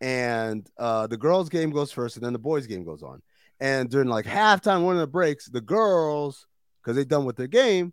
and 0.00 0.66
uh, 0.78 1.08
the 1.08 1.16
girls' 1.16 1.48
game 1.48 1.70
goes 1.70 1.90
first, 1.90 2.16
and 2.16 2.24
then 2.24 2.32
the 2.32 2.38
boys' 2.38 2.68
game 2.68 2.84
goes 2.84 3.02
on. 3.02 3.20
And 3.60 3.90
during 3.90 4.08
like 4.08 4.24
halftime, 4.24 4.84
one 4.84 4.94
of 4.94 5.00
the 5.00 5.08
breaks, 5.08 5.46
the 5.46 5.60
girls, 5.60 6.46
because 6.80 6.96
they 6.96 7.04
done 7.04 7.24
with 7.24 7.36
their 7.36 7.48
game, 7.48 7.92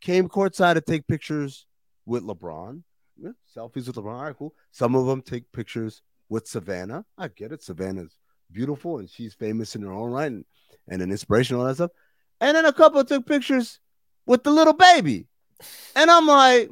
came 0.00 0.28
courtside 0.28 0.74
to 0.74 0.80
take 0.80 1.06
pictures 1.06 1.64
with 2.04 2.24
LeBron. 2.24 2.82
Yeah, 3.16 3.30
selfies 3.56 3.86
with 3.86 3.96
LeBron. 3.96 4.14
All 4.14 4.24
right, 4.24 4.36
cool. 4.36 4.54
Some 4.72 4.96
of 4.96 5.06
them 5.06 5.22
take 5.22 5.50
pictures 5.52 6.02
with 6.28 6.48
Savannah. 6.48 7.04
I 7.16 7.28
get 7.28 7.52
it. 7.52 7.62
Savannah's 7.62 8.18
beautiful 8.50 8.98
and 8.98 9.08
she's 9.08 9.34
famous 9.34 9.76
in 9.76 9.82
her 9.82 9.92
own 9.92 10.10
right 10.10 10.26
and, 10.26 10.44
and 10.88 11.02
an 11.02 11.10
inspiration, 11.10 11.56
all 11.56 11.64
that 11.64 11.76
stuff. 11.76 11.90
And 12.40 12.56
then 12.56 12.64
a 12.64 12.72
couple 12.72 13.02
took 13.04 13.26
pictures 13.26 13.80
with 14.26 14.44
the 14.44 14.50
little 14.50 14.74
baby. 14.74 15.26
And 15.96 16.10
I'm 16.10 16.26
like, 16.26 16.70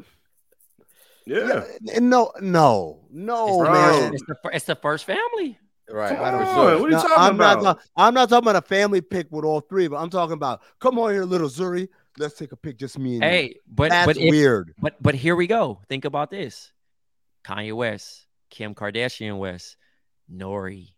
yeah. 1.27 1.65
yeah, 1.83 1.99
no, 1.99 2.31
no, 2.41 3.01
no, 3.11 3.59
Bro. 3.59 3.73
man. 3.73 4.15
it's, 4.15 4.23
the, 4.27 4.37
it's 4.53 4.65
the 4.65 4.77
first 4.77 5.05
family. 5.05 5.59
right. 5.91 6.17
Come 6.17 6.19
for 6.19 6.45
on, 6.45 6.55
sure. 6.55 6.79
what 6.79 6.87
are 6.87 6.91
you 6.91 6.91
No, 6.91 7.03
talking 7.03 7.15
I'm 7.17 7.35
about? 7.35 7.63
Not, 7.63 7.79
talk- 7.79 7.87
I'm 7.97 8.15
not 8.15 8.29
talking 8.29 8.49
about 8.49 8.63
a 8.65 8.67
family 8.67 9.01
pic 9.01 9.27
with 9.31 9.45
all 9.45 9.61
three, 9.61 9.89
but 9.89 9.97
I'm 9.97 10.11
talking 10.11 10.35
about 10.35 10.61
come 10.79 10.99
on 11.01 11.13
here, 11.13 11.25
little 11.25 11.49
Zuri. 11.49 11.89
Let's 12.19 12.35
take 12.39 12.53
a 12.53 12.57
pic, 12.57 12.79
just 12.79 12.99
me 12.99 13.15
and 13.17 13.25
you. 13.25 13.29
Hey, 13.29 13.55
but 13.67 13.91
That's 13.91 14.07
but 14.07 14.17
if, 14.17 14.31
weird. 14.31 14.73
but 14.81 14.95
but 15.03 15.15
here 15.17 15.35
we 15.35 15.47
go. 15.49 15.81
Think 15.89 16.05
about 16.05 16.31
this: 16.31 16.73
Kanye 17.45 17.75
West, 17.75 18.25
Kim 18.49 18.75
Kardashian 18.75 19.39
West, 19.39 19.77
Nori. 20.33 20.91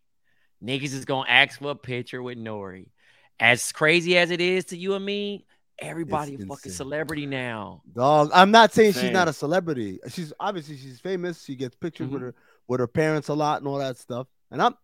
Niggas 0.62 0.92
is 0.92 1.04
gonna 1.06 1.28
ask 1.28 1.58
for 1.58 1.70
a 1.70 1.74
picture 1.74 2.22
with 2.22 2.36
Nori. 2.38 2.90
As 3.40 3.72
crazy 3.72 4.18
as 4.18 4.30
it 4.30 4.40
is 4.40 4.66
to 4.66 4.76
you 4.76 4.94
and 4.94 5.04
me, 5.04 5.46
everybody 5.78 6.34
a 6.34 6.38
fucking 6.38 6.50
insane. 6.50 6.72
celebrity 6.72 7.26
now. 7.26 7.82
Dog, 7.94 8.30
I'm 8.34 8.50
not 8.50 8.72
saying 8.72 8.94
she's 8.94 9.10
not 9.12 9.28
a 9.28 9.32
celebrity. 9.32 10.00
She's 10.08 10.32
obviously 10.40 10.76
she's 10.76 11.00
famous. 11.00 11.44
She 11.44 11.54
gets 11.54 11.76
pictures 11.76 12.08
with 12.08 12.20
Mhm. 12.20 12.26
her 12.26 12.34
with 12.66 12.80
her 12.80 12.86
parents 12.88 13.28
a 13.28 13.34
lot 13.34 13.60
and 13.60 13.68
all 13.68 13.78
that 13.78 13.96
stuff. 13.96 14.26
And 14.50 14.60
I'm 14.60 14.74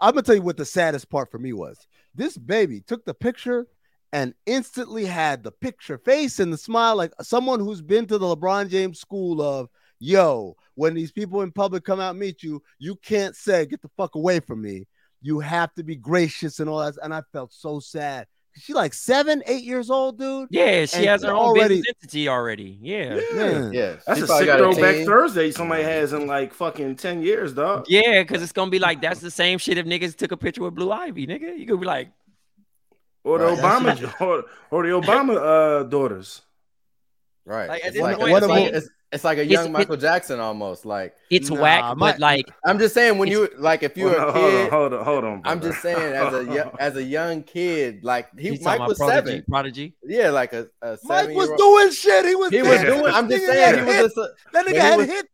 I'm 0.00 0.12
gonna 0.12 0.22
tell 0.22 0.34
you 0.34 0.42
what 0.42 0.56
the 0.56 0.64
saddest 0.64 1.08
part 1.08 1.30
for 1.30 1.38
me 1.38 1.52
was. 1.52 1.86
This 2.14 2.36
baby 2.36 2.80
took 2.80 3.04
the 3.04 3.14
picture 3.14 3.66
and 4.12 4.34
instantly 4.44 5.04
had 5.04 5.42
the 5.42 5.50
picture 5.52 5.98
face 5.98 6.40
and 6.40 6.52
the 6.52 6.58
smile 6.58 6.96
like 6.96 7.12
someone 7.22 7.58
who's 7.60 7.80
been 7.80 8.06
to 8.06 8.18
the 8.18 8.36
LeBron 8.36 8.68
James 8.68 9.00
school 9.00 9.40
of 9.40 9.68
yo, 10.00 10.54
when 10.74 10.92
these 10.94 11.12
people 11.12 11.40
in 11.42 11.50
public 11.50 11.84
come 11.84 12.00
out 12.00 12.10
and 12.10 12.18
meet 12.18 12.42
you, 12.42 12.62
you 12.78 12.96
can't 12.96 13.34
say 13.34 13.64
get 13.64 13.80
the 13.80 13.90
fuck 13.96 14.14
away 14.16 14.40
from 14.40 14.60
me. 14.60 14.86
You 15.24 15.40
have 15.40 15.72
to 15.76 15.82
be 15.82 15.96
gracious 15.96 16.60
and 16.60 16.68
all 16.68 16.80
that. 16.84 16.96
And 17.02 17.14
I 17.14 17.22
felt 17.32 17.50
so 17.50 17.80
sad. 17.80 18.26
She 18.58 18.74
like 18.74 18.92
seven, 18.92 19.42
eight 19.46 19.64
years 19.64 19.88
old, 19.90 20.18
dude. 20.18 20.48
Yeah, 20.50 20.84
she 20.84 20.98
And 20.98 21.06
has 21.06 21.22
her 21.24 21.30
own 21.30 21.36
already- 21.38 21.76
business 21.76 21.94
entity 22.02 22.28
already. 22.28 22.78
Yeah. 22.80 23.18
Man. 23.32 23.72
Yeah. 23.72 23.96
That's 24.06 24.18
she 24.20 24.24
a 24.24 24.26
sick 24.28 24.48
throwback 24.58 24.94
team. 24.96 25.06
Thursday 25.06 25.50
somebody 25.50 25.82
has 25.82 26.12
in 26.12 26.26
like 26.26 26.52
fucking 26.52 26.96
10 26.96 27.22
years, 27.22 27.54
dog. 27.54 27.86
Yeah, 27.88 28.22
because 28.22 28.42
it's 28.42 28.52
gonna 28.52 28.70
be 28.70 28.78
like 28.78 29.00
that's 29.00 29.20
the 29.20 29.30
same 29.30 29.56
shit 29.58 29.78
if 29.78 29.86
niggas 29.86 30.14
took 30.14 30.30
a 30.30 30.36
picture 30.36 30.62
with 30.62 30.74
Blue 30.74 30.92
Ivy, 30.92 31.26
nigga. 31.26 31.58
You 31.58 31.66
could 31.66 31.80
be 31.80 31.86
like, 31.86 32.10
Or 33.24 33.38
the 33.38 33.46
Right, 33.46 33.58
Obama 33.58 34.20
or, 34.20 34.44
or 34.70 34.82
the 34.82 34.90
Obama 34.90 35.36
uh, 35.80 35.82
daughters. 35.84 36.42
Right. 37.46 37.68
Like, 37.70 37.80
at 37.80 37.86
it's, 37.88 37.94
this 37.96 38.02
like, 38.02 38.18
point, 38.18 38.28
it's, 38.30 38.36
it's 38.38 38.46
like, 38.46 38.64
like- 38.66 38.74
it's, 38.74 38.88
it's 39.14 39.24
like 39.24 39.38
a 39.38 39.42
It's- 39.42 39.52
young 39.52 39.66
it- 39.66 39.70
Michael 39.72 39.96
Jackson 39.96 40.40
almost. 40.40 40.84
Like 40.84 41.14
it's 41.30 41.48
Nah, 41.50 41.60
whack, 41.62 41.96
my- 41.96 42.12
but 42.12 42.20
like 42.20 42.46
I'm 42.66 42.78
just 42.78 42.92
saying 42.94 43.16
when 43.18 43.28
you 43.28 43.48
like 43.56 43.82
if 43.82 43.96
you're 43.96 44.10
Hold 44.10 44.22
a 44.22 44.26
on, 44.26 44.50
kid. 44.50 44.70
hold 44.70 44.92
on, 44.92 45.04
hold 45.04 45.24
on. 45.24 45.42
I'm 45.44 45.60
just 45.60 45.80
saying 45.80 45.96
as 46.14 46.32
a 46.34 46.72
as 46.80 46.96
a 46.96 47.02
young 47.02 47.42
kid, 47.42 48.04
like 48.04 48.28
he 48.38 48.50
he's 48.50 48.62
Mike 48.62 48.80
was 48.80 48.98
about 48.98 49.06
prodigy, 49.08 49.30
seven. 49.30 49.44
prodigy. 49.48 49.94
Yeah, 50.02 50.30
like 50.30 50.52
a, 50.52 50.68
a 50.82 50.98
Mike 51.04 51.30
was 51.30 51.50
doing 51.56 51.90
shit. 51.92 52.26
He 52.26 52.34
was 52.34 52.50
He 52.50 52.62
was 52.62 52.80
doing. 52.80 53.06
I'm 53.06 53.28
just 53.28 53.46
saying 53.46 53.78
he 53.78 54.02
was. 54.02 54.16
A, 54.16 54.28
That 54.52 54.66
nigga 54.66 54.70
he 54.72 54.76
had 54.76 54.96
was- 54.98 55.06
hits. 55.08 55.28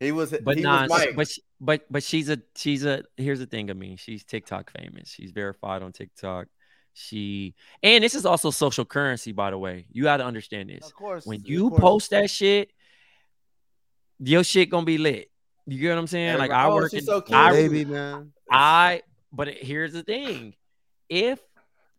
he 0.00 0.12
was. 0.12 0.34
But 0.44 0.56
he 0.58 0.62
nah, 0.62 0.82
was 0.82 0.90
Mike. 0.90 1.16
but 1.16 1.28
she, 1.28 1.42
but 1.60 1.82
but 1.90 2.02
she's 2.02 2.28
a 2.28 2.38
she's 2.56 2.84
a 2.84 3.02
here's 3.16 3.38
the 3.38 3.46
thing. 3.46 3.70
I 3.70 3.74
mean, 3.74 3.96
she's 3.96 4.24
TikTok 4.24 4.70
famous. 4.78 5.08
She's 5.10 5.30
verified 5.30 5.82
on 5.82 5.92
TikTok. 5.92 6.46
She 6.94 7.54
and 7.82 8.04
this 8.04 8.14
is 8.14 8.26
also 8.26 8.50
social 8.50 8.84
currency, 8.84 9.32
by 9.32 9.50
the 9.50 9.56
way. 9.58 9.86
You 9.92 10.02
got 10.02 10.18
to 10.18 10.24
understand 10.26 10.68
this. 10.68 10.84
Of 10.84 10.94
course. 10.94 11.24
When 11.24 11.40
of 11.40 11.48
you 11.48 11.70
course. 11.70 11.80
post 11.80 12.10
that 12.10 12.28
shit, 12.28 12.70
your 14.24 14.44
shit 14.44 14.70
gonna 14.70 14.86
be 14.86 14.98
lit. 14.98 15.30
You 15.66 15.78
get 15.78 15.90
what 15.90 15.98
I'm 15.98 16.06
saying? 16.06 16.38
Like 16.38 16.50
I 16.50 16.66
oh, 16.66 16.74
work 16.74 16.90
she's 16.90 17.00
in, 17.00 17.06
so 17.06 17.20
cute. 17.20 17.38
I, 17.38 17.52
baby 17.52 17.84
man. 17.84 18.32
I 18.50 19.02
but 19.32 19.48
here's 19.48 19.92
the 19.92 20.02
thing. 20.02 20.54
If 21.08 21.40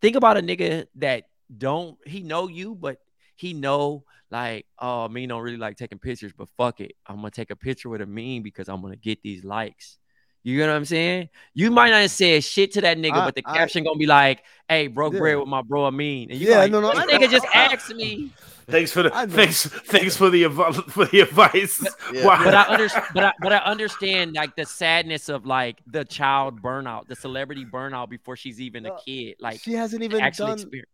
think 0.02 0.16
about 0.16 0.38
a 0.38 0.42
nigga 0.42 0.88
that 0.96 1.26
don't 1.56 1.98
he 2.06 2.22
know 2.22 2.48
you, 2.48 2.76
but 2.76 2.98
he 3.36 3.54
know 3.54 4.04
like, 4.32 4.66
oh, 4.80 5.08
me 5.08 5.28
don't 5.28 5.42
really 5.42 5.58
like 5.58 5.78
taking 5.78 6.00
pictures, 6.00 6.34
but 6.36 6.50
fuck 6.58 6.80
it. 6.82 6.94
I'm 7.06 7.18
gonna 7.18 7.32
take 7.32 7.52
a 7.52 7.56
picture 7.56 7.90
with 7.90 8.02
a 8.02 8.06
meme 8.06 8.42
because 8.42 8.68
I'm 8.68 8.82
gonna 8.82 8.96
get 8.96 9.22
these 9.22 9.44
likes. 9.44 9.98
You 10.46 10.58
get 10.58 10.68
what 10.68 10.76
I'm 10.76 10.84
saying? 10.86 11.30
You 11.54 11.72
might 11.72 11.92
not 11.92 12.02
have 12.02 12.12
said 12.12 12.44
shit 12.44 12.74
to 12.74 12.82
that 12.82 12.98
nigga, 12.98 13.14
I- 13.14 13.26
but 13.26 13.36
the 13.36 13.44
I- 13.46 13.58
caption 13.58 13.86
gonna 13.86 13.98
be 13.98 14.08
like, 14.08 14.44
"Hey, 14.68 14.88
broke 14.88 15.14
Yeah. 15.14 15.20
bread 15.20 15.38
with 15.38 15.48
my 15.48 15.62
bro 15.62 15.86
Amin," 15.86 16.32
and 16.32 16.40
you 16.40 16.50
Yeah, 16.50 16.58
like, 16.58 16.72
no, 16.72 16.82
no, 16.82 16.90
this 16.92 17.00
I 17.00 17.06
nigga 17.06 17.22
know. 17.22 17.28
just 17.28 17.46
I- 17.56 17.74
asked 17.74 17.94
me. 17.96 18.32
Thanks 18.68 18.92
for 18.92 19.04
the 19.04 19.10
thanks 19.30 19.66
thanks 19.66 20.16
for 20.16 20.30
the 20.30 20.50
for 20.90 21.06
the 21.06 21.22
advice. 21.22 21.86
Yeah. 22.14 22.26
Wow. 22.26 22.44
but 22.44 22.54
I 22.56 22.62
understand, 22.64 23.06
but 23.14 23.24
I, 23.24 23.34
but 23.42 23.54
I 23.54 23.58
understand 23.58 24.34
like 24.34 24.56
the 24.56 24.66
sadness 24.66 25.30
of 25.30 25.46
like 25.46 25.80
the 25.88 26.06
child 26.06 26.62
burnout, 26.62 27.08
the 27.08 27.16
celebrity 27.16 27.66
burnout 27.66 28.10
before 28.10 28.36
she's 28.36 28.62
even 28.62 28.86
a 28.86 28.98
kid. 29.06 29.36
Like 29.40 29.60
she 29.62 29.74
hasn't 29.74 30.04
even 30.04 30.22
actually 30.22 30.48
done 30.48 30.60
experience. 30.60 30.90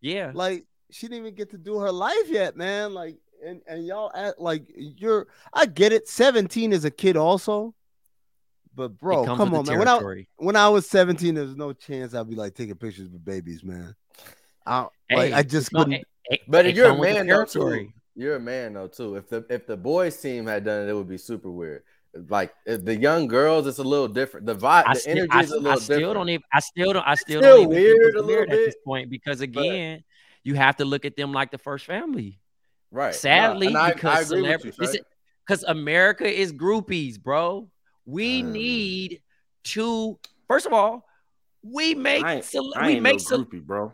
Yeah, 0.00 0.32
like 0.34 0.66
she 0.90 1.06
didn't 1.06 1.18
even 1.18 1.34
get 1.34 1.50
to 1.50 1.58
do 1.58 1.78
her 1.78 1.92
life 1.92 2.28
yet, 2.28 2.56
man. 2.56 2.94
Like 2.94 3.16
and 3.44 3.60
and 3.66 3.86
y'all 3.86 4.10
act 4.14 4.40
like 4.40 4.64
you're. 4.76 5.26
I 5.52 5.66
get 5.66 5.92
it. 5.92 6.08
Seventeen 6.08 6.72
is 6.72 6.84
a 6.84 6.90
kid 6.90 7.16
also, 7.16 7.74
but 8.74 8.98
bro, 8.98 9.24
come 9.24 9.54
on, 9.54 9.66
man. 9.66 9.78
When 9.78 9.88
I 9.88 10.26
when 10.36 10.56
I 10.56 10.68
was 10.68 10.88
seventeen, 10.88 11.34
there's 11.34 11.56
no 11.56 11.72
chance 11.72 12.14
I'd 12.14 12.28
be 12.28 12.34
like 12.34 12.54
taking 12.54 12.74
pictures 12.74 13.08
with 13.08 13.24
babies, 13.24 13.62
man. 13.62 13.94
I 14.66 14.86
like 15.10 15.32
I 15.32 15.42
just 15.42 15.70
couldn't. 15.72 15.92
it- 15.94 16.08
it- 16.26 16.40
But 16.48 16.66
it 16.66 16.74
you're 16.76 16.86
a 16.86 16.88
come 16.90 16.98
with 16.98 17.08
the 17.10 17.14
man 17.24 17.26
though 17.26 17.44
too. 17.44 17.92
You're 18.16 18.36
a 18.36 18.40
man 18.40 18.74
though 18.74 18.86
too. 18.88 19.16
If 19.16 19.28
the 19.28 19.44
if 19.50 19.66
the 19.66 19.76
boys 19.76 20.16
team 20.20 20.46
had 20.46 20.64
done 20.64 20.86
it, 20.86 20.90
it 20.90 20.94
would 20.94 21.08
be 21.08 21.18
super 21.18 21.50
weird. 21.50 21.82
Like 22.28 22.54
the 22.64 22.96
young 22.96 23.26
girls, 23.26 23.66
it's 23.66 23.78
a 23.78 23.82
little 23.82 24.06
different. 24.06 24.46
The 24.46 24.54
vibe, 24.54 24.84
I, 24.86 24.94
the 24.94 25.00
still, 25.00 25.16
energy 25.18 25.30
I, 25.32 25.40
is 25.42 25.50
a 25.50 25.54
I 25.54 25.58
little 25.58 25.72
I 25.72 25.74
still 25.76 25.98
different. 25.98 26.14
don't 26.14 26.28
even. 26.28 26.42
I 26.52 26.60
still 26.60 26.92
don't. 26.92 27.06
I 27.08 27.14
still 27.16 27.40
still 27.40 27.56
don't 27.62 27.68
weird 27.70 27.96
a 28.14 28.22
weird 28.22 28.26
little 28.26 28.42
at 28.44 28.48
this 28.50 28.76
point 28.84 29.10
because 29.10 29.40
again, 29.40 30.04
you 30.44 30.54
have 30.54 30.76
to 30.76 30.84
look 30.84 31.04
at 31.04 31.16
them 31.16 31.32
like 31.32 31.50
the 31.50 31.58
first 31.58 31.86
family. 31.86 32.38
right? 32.92 33.12
Sadly, 33.14 33.74
I, 33.74 33.92
because 33.94 34.32
I 34.32 34.36
agree 34.36 34.42
with 34.52 34.64
you. 34.64 34.70
celebrity, 34.70 34.98
is- 34.98 35.04
because 35.44 35.64
America 35.64 36.26
is 36.40 36.52
groupies, 36.52 37.20
bro. 37.20 37.68
We 38.06 38.42
Uh. 38.44 38.46
need 38.46 39.22
to. 39.64 40.16
First 40.46 40.66
of 40.66 40.72
all, 40.72 41.04
we 41.64 41.94
make 41.96 42.24
I 42.24 42.40
cele- 42.42 42.74
I 42.76 42.86
we 42.86 43.00
make 43.00 43.18
no 43.28 43.38
groupie, 43.38 43.60
bro. 43.60 43.92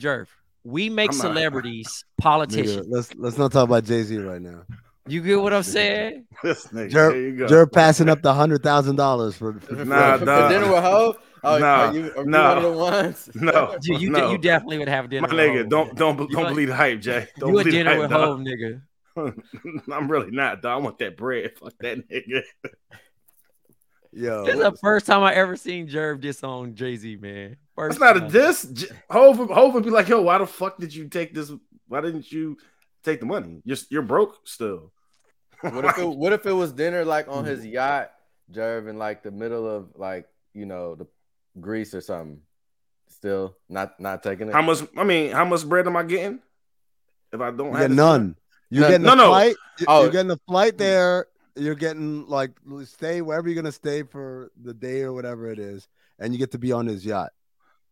Jerv. 0.00 0.26
We 0.64 0.88
make 0.88 1.10
I'm 1.12 1.16
not- 1.18 1.22
celebrities 1.22 1.88
Nigga, 2.20 2.22
politicians. 2.22 2.86
let's 2.88 3.14
let's 3.16 3.38
not 3.38 3.52
talk 3.52 3.64
about 3.64 3.84
Jay 3.84 4.02
Z 4.02 4.16
right 4.18 4.40
now. 4.40 4.62
You 5.08 5.20
get 5.22 5.40
what 5.42 5.52
I'm 5.52 5.62
saying? 5.64 6.26
This 6.44 6.66
nigga, 6.68 6.90
Jer- 6.90 7.10
there 7.12 7.20
you. 7.20 7.46
Jer 7.48 7.66
passing 7.66 8.08
up 8.08 8.22
the 8.22 8.32
hundred 8.32 8.62
thousand 8.62 8.96
dollars 8.96 9.36
for, 9.36 9.58
for 9.60 9.84
Nah, 9.84 10.18
for, 10.18 10.24
dog. 10.24 10.50
for 10.50 10.58
dinner 10.58 10.72
with 10.72 10.82
Ho. 10.84 11.14
Oh, 11.44 11.58
Nah, 11.58 11.66
are 11.66 11.94
you, 11.94 12.02
are 12.16 12.24
you 12.24 12.30
one 12.30 12.34
of 12.58 12.62
the 12.62 12.72
ones? 12.72 13.28
no, 13.34 13.76
You, 13.82 13.98
you, 13.98 14.10
no. 14.10 14.30
you 14.30 14.38
definitely 14.38 14.78
would 14.78 14.88
have 14.88 15.10
dinner. 15.10 15.26
My 15.26 15.34
with 15.34 15.44
nigga, 15.44 15.58
Hov, 15.62 15.68
don't 15.68 15.94
don't 15.96 16.20
You 16.30 16.36
don't 16.36 16.46
a- 16.46 16.48
believe 16.50 16.68
the 16.68 16.76
hype, 16.76 17.00
Jay. 17.00 17.26
Don't 17.38 17.52
You 17.52 17.58
a 17.58 17.64
believe 17.64 17.64
the 17.64 17.70
dinner 17.78 17.90
hype, 17.90 18.00
with 18.00 18.10
dog. 18.10 18.28
Hov, 18.28 18.38
nigga. 18.46 19.92
I'm 19.92 20.08
really 20.10 20.30
not, 20.30 20.62
dog. 20.62 20.80
I 20.80 20.84
want 20.84 20.98
that 21.00 21.16
bread. 21.16 21.50
Fuck 21.58 21.74
that 21.80 22.08
nigga. 22.08 22.42
Yo. 24.12 24.44
This 24.44 24.54
is 24.54 24.60
the 24.60 24.76
first 24.80 25.06
time 25.06 25.22
I 25.22 25.34
ever 25.34 25.56
seen 25.56 25.88
Jerv 25.88 26.20
diss 26.20 26.42
on 26.42 26.74
Jay 26.74 26.96
Z, 26.96 27.16
man. 27.16 27.56
First 27.74 27.98
That's 27.98 28.14
not 28.14 28.16
a 28.16 28.20
time. 28.20 28.30
diss. 28.30 28.62
J- 28.64 28.88
Hov, 29.10 29.36
Hov 29.50 29.74
would 29.74 29.84
be 29.84 29.90
like, 29.90 30.08
yo, 30.08 30.22
why 30.22 30.38
the 30.38 30.46
fuck 30.46 30.78
did 30.78 30.94
you 30.94 31.08
take 31.08 31.34
this? 31.34 31.52
Why 31.88 32.00
didn't 32.00 32.30
you 32.30 32.56
take 33.02 33.20
the 33.20 33.26
money? 33.26 33.62
You're 33.64 33.78
you're 33.90 34.02
broke 34.02 34.46
still. 34.46 34.92
What 35.60 35.84
if 35.84 35.98
it 35.98 36.08
what 36.16 36.32
if 36.32 36.46
it 36.46 36.52
was 36.52 36.72
dinner 36.72 37.04
like 37.04 37.28
on 37.28 37.44
his 37.44 37.60
mm-hmm. 37.60 37.72
yacht, 37.74 38.12
Jerv, 38.52 38.88
in 38.88 38.98
like 38.98 39.22
the 39.22 39.30
middle 39.30 39.68
of 39.68 39.90
like 39.96 40.28
you 40.54 40.66
know 40.66 40.94
the 40.94 41.06
Greece 41.60 41.94
or 41.94 42.00
something? 42.00 42.40
Still 43.08 43.56
not 43.68 44.00
not 44.00 44.22
taking 44.22 44.48
it. 44.48 44.52
how 44.52 44.62
much? 44.62 44.78
I 44.96 45.04
mean, 45.04 45.32
how 45.32 45.44
much 45.44 45.66
bread 45.66 45.86
am 45.86 45.96
I 45.96 46.02
getting? 46.02 46.40
If 47.32 47.40
I 47.40 47.50
don't 47.50 47.68
You 47.68 47.76
have 47.76 47.88
get 47.88 47.96
none. 47.96 48.36
You're 48.70 48.88
getting 48.88 49.06
No, 49.06 49.12
a 49.12 49.16
no. 49.16 49.28
flight. 49.28 49.56
Oh. 49.86 50.02
You're 50.02 50.10
getting 50.12 50.30
a 50.30 50.38
flight 50.48 50.74
mm. 50.74 50.78
there. 50.78 51.26
You're 51.56 51.74
getting 51.74 52.26
like 52.28 52.52
stay 52.84 53.20
wherever 53.20 53.48
you're 53.48 53.60
gonna 53.60 53.72
stay 53.72 54.02
for 54.04 54.50
the 54.62 54.72
day 54.74 55.02
or 55.02 55.12
whatever 55.12 55.50
it 55.50 55.58
is, 55.58 55.86
and 56.18 56.32
you 56.32 56.38
get 56.38 56.50
to 56.52 56.58
be 56.58 56.72
on 56.72 56.86
his 56.86 57.04
yacht. 57.04 57.30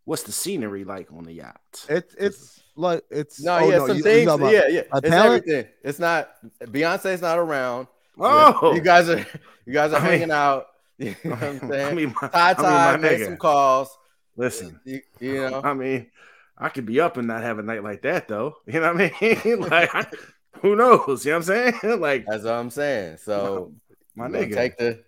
what's 0.05 0.23
the 0.23 0.33
scenery 0.33 0.83
like 0.85 1.13
on 1.13 1.25
the 1.25 1.33
yacht? 1.33 1.61
It's 1.89 2.15
it's 2.19 2.61
like 2.75 3.03
it's 3.11 3.41
No, 3.43 3.57
oh, 3.59 3.69
yeah, 3.71 3.77
no, 3.79 3.87
some 3.87 3.89
you- 3.89 3.95
you 3.97 4.03
things. 4.03 4.27
talking 4.27 4.43
about 4.47 4.55
yeah, 4.55 4.69
yeah. 4.69 4.81
It's 4.95 5.09
talent? 5.11 5.45
everything. 5.47 5.73
It's 5.85 5.99
not 5.99 6.31
Beyonce's 6.65 7.21
not 7.23 7.39
around. 7.39 7.87
Oh, 8.19 8.75
you 8.75 8.81
guys 8.81 9.09
are 9.09 9.19
you 9.67 9.73
guys 9.73 9.93
are 9.93 9.97
I 9.97 10.01
mean- 10.03 10.11
hanging 10.11 10.31
out. 10.31 10.67
You 11.01 11.15
know 11.25 11.31
what 11.31 11.43
I'm 11.43 11.59
saying? 11.71 11.89
I 11.89 11.95
mean, 11.95 12.15
my, 12.21 12.29
tie 12.29 12.51
I 12.51 12.55
mean, 12.55 12.57
tie, 12.65 12.93
my 12.93 12.97
make 12.99 13.25
some 13.25 13.37
calls. 13.39 13.97
Listen, 14.37 14.79
You, 14.85 15.01
you 15.19 15.35
know, 15.49 15.63
I 15.65 15.73
mean, 15.73 16.11
I 16.59 16.69
could 16.69 16.85
be 16.85 17.01
up 17.01 17.17
and 17.17 17.27
not 17.27 17.41
have 17.43 17.59
a 17.59 17.63
night 17.63 17.83
like 17.83 18.03
that 18.03 18.29
though. 18.29 18.57
You 18.67 18.81
know 18.81 18.93
what 18.93 19.13
I 19.23 19.39
mean? 19.45 19.61
like, 19.69 19.95
I- 19.95 20.07
who 20.63 20.77
knows? 20.77 21.25
You 21.25 21.33
know 21.33 21.39
what 21.39 21.51
I'm 21.51 21.73
saying? 21.83 22.01
like, 22.01 22.25
that's 22.27 22.45
what 22.45 22.53
I'm 22.55 22.71
saying. 22.71 23.17
So 23.19 23.73
my 24.15 24.27
you 24.27 24.33
know, 24.33 24.39
nigga, 24.41 24.55
take 24.55 24.77
the 24.77 25.05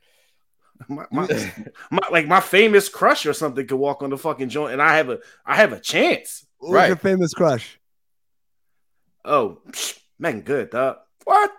my, 0.89 1.07
my, 1.11 1.27
my- 1.91 2.09
like 2.11 2.27
my 2.27 2.41
famous 2.41 2.89
crush 2.89 3.27
or 3.27 3.33
something 3.33 3.67
could 3.67 3.77
walk 3.77 4.03
on 4.03 4.11
the 4.11 4.19
fucking 4.19 4.49
joint, 4.49 4.73
and 4.73 4.83
I 4.83 4.97
have 4.97 5.11
a, 5.11 5.19
I 5.47 5.57
have 5.57 5.73
a 5.73 5.81
chance. 5.81 6.47
Who's 6.61 6.87
your 6.89 6.97
famous 6.97 7.33
crush? 7.35 7.79
Oh, 9.25 9.59
psh, 9.71 9.99
Meagan 10.19 10.43
Good, 10.43 10.71
dog. 10.71 10.99
What? 11.25 11.53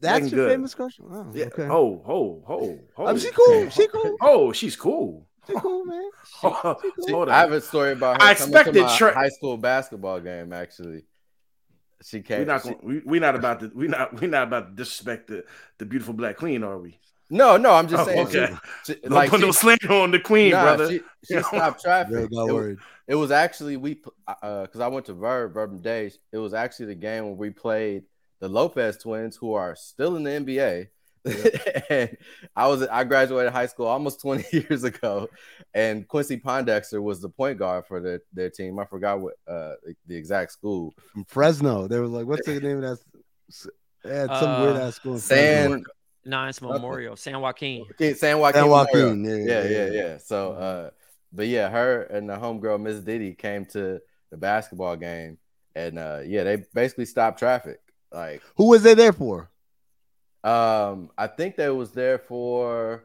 That's 0.00 0.22
Meagan 0.24 0.28
your 0.38 0.46
Good. 0.46 0.52
famous 0.54 0.74
crush? 0.74 0.98
Oh, 1.02 1.26
Yeah. 1.34 1.46
okay. 1.46 1.64
Oh, 1.68 2.02
ho, 2.04 2.42
ho, 2.46 2.78
ho. 2.96 3.06
Um, 3.06 3.18
she 3.18 3.30
cool. 3.30 3.68
She 3.70 3.86
cool. 3.88 4.16
Oh, 4.20 4.52
she's 4.52 4.74
cool. 4.76 5.26
She 5.46 5.54
cool, 5.54 5.84
man. 5.84 6.10
Hold 6.40 6.76
See, 7.02 7.12
on. 7.12 7.28
I 7.28 7.38
have 7.38 7.52
a 7.52 7.60
story 7.60 7.92
about 7.92 8.20
her 8.20 8.28
I 8.28 8.34
coming 8.34 8.52
to 8.52 8.58
expected 8.58 8.82
my 8.82 8.96
Tray- 8.96 9.12
high 9.12 9.28
school 9.28 9.56
basketball 9.56 10.18
game. 10.20 10.52
Actually, 10.52 11.04
she 12.06 12.20
came. 12.22 12.38
We're 12.40 12.44
not 12.46 12.62
she- 12.62 12.76
We, 12.82 13.02
we're 13.04 13.20
not 13.20 13.34
about 13.34 13.60
to. 13.60 13.70
We're 13.74 13.88
not. 13.88 14.20
We're 14.20 14.28
not 14.30 14.44
about 14.44 14.68
to 14.70 14.74
disrespect 14.76 15.26
the, 15.28 15.44
the 15.78 15.84
beautiful 15.86 16.14
black 16.14 16.36
queen, 16.36 16.62
are 16.62 16.78
we? 16.78 16.98
no, 17.28 17.56
no, 17.56 17.72
I'm 17.72 17.88
just 17.88 18.02
Oh, 18.02 18.06
saying. 18.06 18.26
okay. 18.28 18.54
she- 18.84 18.94
Don't 18.94 19.10
like 19.12 19.30
put 19.30 19.40
she, 19.40 19.46
no 19.46 19.52
slander 19.52 19.92
on 19.92 20.12
the 20.12 20.20
queen, 20.20 20.52
nah, 20.52 20.62
brother. 20.62 20.88
she, 20.90 21.00
she 21.24 21.42
stopped 21.42 21.82
traffic. 21.82 22.12
Very 22.12 22.24
It, 22.24 22.30
was- 22.52 22.76
it 23.08 23.14
was 23.16 23.30
actually 23.32 23.76
we 23.76 23.94
because 23.94 24.12
uh, 24.42 24.78
uh, 24.80 24.84
I 24.84 24.88
went 24.88 25.06
to 25.06 25.14
Verb 25.14 25.54
Bourbon 25.54 25.80
Days. 25.80 26.18
It 26.32 26.38
was 26.38 26.54
actually 26.54 26.86
the 26.86 26.94
game 26.94 27.24
when 27.26 27.36
we 27.36 27.50
played 27.50 28.04
the 28.38 28.48
Lopez 28.48 28.98
twins, 28.98 29.34
who 29.36 29.54
are 29.54 29.74
still 29.74 30.14
in 30.16 30.22
the 30.22 30.30
NBA. 30.30 30.88
And 31.26 32.16
I 32.56 32.68
was 32.68 32.82
I 32.82 33.04
graduated 33.04 33.52
high 33.52 33.66
school 33.66 33.86
almost 33.86 34.20
20 34.22 34.44
years 34.56 34.84
ago, 34.84 35.28
and 35.74 36.06
Quincy 36.08 36.38
Pondexter 36.38 37.02
was 37.02 37.20
the 37.20 37.28
point 37.28 37.58
guard 37.58 37.86
for 37.86 38.00
their, 38.00 38.20
their 38.32 38.50
team. 38.50 38.78
I 38.78 38.84
forgot 38.84 39.20
what 39.20 39.34
uh 39.48 39.74
the, 39.84 39.94
the 40.06 40.16
exact 40.16 40.52
school. 40.52 40.94
From 41.12 41.24
Fresno. 41.24 41.88
They 41.88 41.98
were 41.98 42.06
like, 42.06 42.26
what's 42.26 42.46
the 42.46 42.60
name 42.60 42.82
of 42.82 42.98
that? 42.98 42.98
They 44.04 44.16
had 44.16 44.28
some 44.28 44.50
Uh, 44.50 44.62
weird 44.64 44.76
ass 44.76 44.94
school. 44.96 45.14
in 45.14 45.20
Fresno. 45.20 45.68
San 45.70 45.84
Nice 46.24 46.60
Memorial, 46.60 47.14
San 47.16 47.40
Joaquin. 47.40 47.82
Okay, 47.92 48.14
San 48.14 48.38
Joaquin. 48.40 48.62
San 48.62 48.68
Memorial. 48.70 49.08
Joaquin. 49.10 49.24
Yeah, 49.24 49.62
Yeah, 49.62 49.68
yeah, 49.68 49.90
yeah. 49.92 50.18
So, 50.18 50.52
uh, 50.52 50.90
but 51.32 51.46
yeah, 51.46 51.68
her 51.68 52.02
and 52.02 52.28
the 52.28 52.34
homegirl 52.36 52.80
Miss 52.80 53.00
Diddy 53.00 53.32
came 53.34 53.64
to 53.66 54.00
the 54.30 54.36
basketball 54.36 54.96
game, 54.96 55.38
and 55.76 55.98
uh, 55.98 56.20
yeah, 56.26 56.42
they 56.42 56.64
basically 56.74 57.04
stopped 57.04 57.38
traffic. 57.38 57.78
Like, 58.12 58.42
Who 58.56 58.68
was 58.70 58.82
they 58.82 58.94
there 58.94 59.12
for? 59.12 59.50
Um, 60.46 61.10
I 61.18 61.26
think 61.26 61.56
they 61.56 61.68
was 61.70 61.92
there 61.92 62.18
for. 62.18 63.04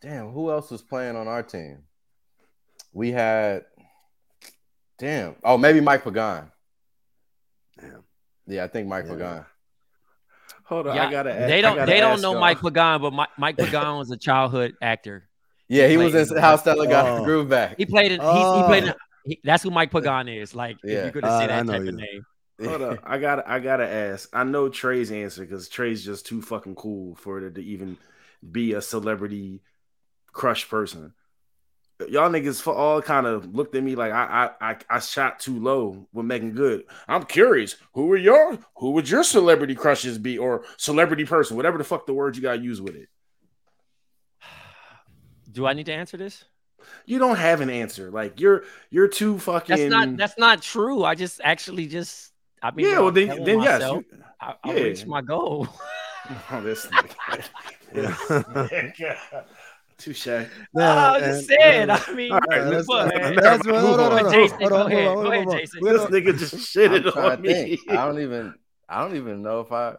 Damn, 0.00 0.30
who 0.30 0.50
else 0.50 0.70
was 0.70 0.82
playing 0.82 1.16
on 1.16 1.26
our 1.26 1.42
team? 1.42 1.78
We 2.92 3.10
had. 3.10 3.64
Damn. 4.98 5.36
Oh, 5.44 5.56
maybe 5.58 5.80
Mike 5.80 6.04
Pagan. 6.04 6.50
Damn. 7.80 8.02
Yeah, 8.46 8.64
I 8.64 8.68
think 8.68 8.88
Mike 8.88 9.04
Yeah. 9.06 9.12
Pagan. 9.12 9.44
Hold 10.64 10.86
on, 10.88 10.96
Yeah, 10.96 11.06
I 11.06 11.10
gotta. 11.10 11.30
they 11.30 11.60
don't 11.62 11.76
gotta 11.76 11.90
they 11.90 12.00
don't 12.00 12.20
know 12.20 12.32
y'all. 12.32 12.40
Mike 12.40 12.60
Pagan, 12.60 13.00
but 13.00 13.12
Mike, 13.12 13.28
Mike 13.38 13.56
Pagan 13.58 13.96
was 13.96 14.10
a 14.10 14.16
childhood 14.16 14.74
actor. 14.82 15.28
Yeah, 15.68 15.86
he 15.88 15.96
was 15.96 16.14
in 16.14 16.36
How 16.38 16.56
Stella 16.56 16.86
got 16.86 17.06
Oh. 17.06 17.18
the 17.18 17.24
groove 17.24 17.48
back. 17.48 17.76
He 17.78 17.86
played 17.86 18.12
it. 18.12 18.20
He's, 18.20 18.30
he 18.30 18.62
played. 18.64 18.84
Oh. 18.84 18.86
In, 18.88 18.94
he, 19.24 19.40
that's 19.44 19.62
who 19.62 19.70
Mike 19.70 19.90
Pagan 19.90 20.28
is. 20.28 20.54
Like 20.54 20.76
Yeah. 20.84 20.98
if 21.00 21.06
you 21.06 21.12
could 21.12 21.22
gonna 21.22 21.34
Uh, 21.34 21.38
say 21.38 21.44
I 21.44 21.46
that 21.48 21.66
know 21.66 21.72
type 21.72 21.88
of 21.88 21.94
name. 21.94 22.26
Hold 22.64 22.82
up, 22.82 22.98
I 23.04 23.18
gotta. 23.18 23.48
I 23.48 23.60
gotta 23.60 23.88
ask. 23.88 24.28
I 24.32 24.42
know 24.44 24.68
Tray's 24.68 25.12
answer 25.12 25.42
because 25.42 25.68
Tray's 25.68 26.04
just 26.04 26.26
too 26.26 26.42
fucking 26.42 26.74
cool 26.74 27.14
for 27.14 27.38
it 27.38 27.54
to 27.54 27.62
even 27.62 27.96
be 28.50 28.72
a 28.72 28.82
celebrity 28.82 29.62
crush 30.32 30.68
person. 30.68 31.12
Y'all 32.08 32.30
niggas 32.30 32.60
for 32.62 32.74
all 32.74 33.02
kind 33.02 33.26
of 33.26 33.54
looked 33.54 33.74
at 33.74 33.82
me 33.82 33.94
like 33.94 34.12
I 34.12 34.50
I 34.60 34.70
I, 34.70 34.76
I 34.88 34.98
shot 35.00 35.40
too 35.40 35.58
low 35.60 36.08
with 36.12 36.26
Meagan 36.26 36.52
Good. 36.52 36.84
I'm 37.06 37.24
curious, 37.24 37.76
who 37.92 38.10
are 38.12 38.16
your 38.16 38.58
who 38.76 38.92
would 38.92 39.08
your 39.08 39.24
celebrity 39.24 39.74
crushes 39.74 40.18
be 40.18 40.38
or 40.38 40.64
celebrity 40.76 41.24
person, 41.24 41.56
whatever 41.56 41.78
the 41.78 41.84
fuck 41.84 42.06
the 42.06 42.14
word 42.14 42.36
you 42.36 42.42
gotta 42.42 42.60
use 42.60 42.80
with 42.80 42.96
it. 42.96 43.08
Do 45.52 45.66
I 45.66 45.74
need 45.74 45.86
to 45.86 45.92
answer 45.92 46.16
this? 46.16 46.44
You 47.04 47.18
don't 47.18 47.36
have 47.36 47.60
an 47.60 47.70
answer. 47.70 48.10
Like 48.10 48.40
you're 48.40 48.64
you're 48.90 49.08
too 49.08 49.38
fucking. 49.38 49.76
That's 49.76 49.90
not 49.90 50.16
that's 50.16 50.38
not 50.38 50.62
true. 50.62 51.04
I 51.04 51.14
just 51.14 51.40
actually 51.42 51.86
just 51.86 52.32
I 52.62 52.70
mean, 52.72 52.86
yeah. 52.86 52.98
Well, 52.98 53.08
I'm 53.08 53.14
then 53.14 53.26
telling 53.28 53.44
then 53.44 53.62
yes. 53.62 53.82
you- 53.82 54.04
I, 54.40 54.54
I 54.64 54.72
yeah. 54.72 54.82
reached 54.82 55.06
my 55.06 55.22
goal. 55.22 55.68
Oh, 56.50 56.60
this 56.60 56.86
nigga. 56.86 57.44
This. 57.92 59.08
Touche. 59.96 60.26
Yeah, 60.26 60.46
I 60.74 61.16
and- 61.18 61.24
just 61.24 61.48
saying. 61.48 61.88
yeah. 61.88 62.02
I 62.06 62.12
mean, 62.14 62.32
All 62.32 62.40
right, 62.48 62.60
Uh, 62.60 62.64
let's- 62.70 62.86
look, 62.88 63.06
let's- 63.12 63.18
man. 63.18 63.34
That's 63.36 63.66
what- 63.66 63.80
hold 63.80 64.00
on, 64.00 64.10
hold 64.12 64.26
on, 64.26 64.32
Jason, 64.32 64.58
hold 64.58 64.70
go 64.70 64.76
on, 64.76 64.92
ahead. 64.92 65.04
hold 65.06 65.18
on, 65.18 65.24
Go 65.24 65.30
ahead, 65.32 65.44
hold 65.44 65.54
on. 65.54 65.60
Jason. 65.60 65.80
This 65.84 65.96
gonna- 65.96 66.10
nigga 66.16 66.38
just 66.38 66.54
I'm 66.54 66.60
shitted 66.60 67.16
on 67.16 67.40
me. 67.42 67.52
think. 67.76 67.90
I 67.90 67.94
don't 68.06 68.20
even. 68.20 68.54
I 68.88 69.00
don't 69.00 69.16
even 69.16 69.42
know 69.42 69.60
if 69.60 69.72
I. 69.72 69.96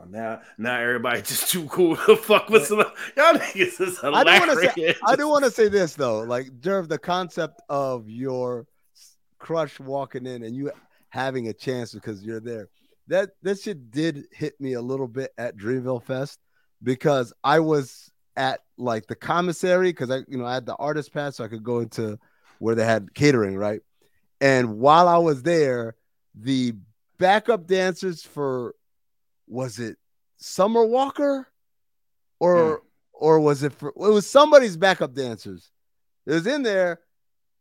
Oh, 0.00 0.04
now, 0.08 0.40
now 0.58 0.78
everybody 0.80 1.22
just 1.22 1.50
too 1.50 1.66
cool 1.66 1.96
to 1.96 2.16
fuck 2.16 2.48
with 2.48 2.66
some. 2.66 2.78
Y'all 3.16 3.34
niggas 3.34 3.80
is 3.80 3.98
I 4.02 4.22
do 4.24 4.46
want 4.46 4.60
to 4.60 4.72
say. 4.74 4.94
I 5.06 5.16
do 5.16 5.28
want 5.28 5.44
to 5.44 5.50
say 5.50 5.68
this 5.68 5.94
though, 5.94 6.20
like 6.20 6.46
Jerv, 6.60 6.88
the 6.88 6.98
concept 6.98 7.60
of 7.68 8.08
your 8.08 8.66
crush 9.38 9.78
walking 9.80 10.26
in 10.26 10.42
and 10.42 10.54
you 10.56 10.70
having 11.14 11.46
a 11.46 11.52
chance 11.52 11.94
because 11.94 12.24
you're 12.24 12.40
there. 12.40 12.68
That 13.06 13.30
that 13.42 13.60
shit 13.60 13.92
did 13.92 14.24
hit 14.32 14.60
me 14.60 14.72
a 14.72 14.82
little 14.82 15.06
bit 15.06 15.30
at 15.38 15.56
Dreamville 15.56 16.02
Fest 16.02 16.40
because 16.82 17.32
I 17.44 17.60
was 17.60 18.10
at 18.36 18.60
like 18.76 19.06
the 19.06 19.14
commissary 19.14 19.90
because 19.90 20.10
I, 20.10 20.22
you 20.26 20.38
know, 20.38 20.44
I 20.44 20.54
had 20.54 20.66
the 20.66 20.74
artist 20.74 21.14
pass 21.14 21.36
so 21.36 21.44
I 21.44 21.48
could 21.48 21.62
go 21.62 21.78
into 21.78 22.18
where 22.58 22.74
they 22.74 22.84
had 22.84 23.14
catering, 23.14 23.56
right? 23.56 23.80
And 24.40 24.78
while 24.78 25.06
I 25.06 25.18
was 25.18 25.44
there, 25.44 25.94
the 26.34 26.74
backup 27.18 27.68
dancers 27.68 28.24
for 28.24 28.74
was 29.46 29.78
it 29.78 29.96
Summer 30.38 30.84
Walker 30.84 31.46
or 32.40 32.78
hmm. 32.78 32.86
or 33.12 33.38
was 33.38 33.62
it 33.62 33.72
for 33.72 33.90
it 33.90 33.96
was 33.96 34.28
somebody's 34.28 34.76
backup 34.76 35.14
dancers. 35.14 35.70
It 36.26 36.32
was 36.32 36.46
in 36.48 36.64
there, 36.64 37.00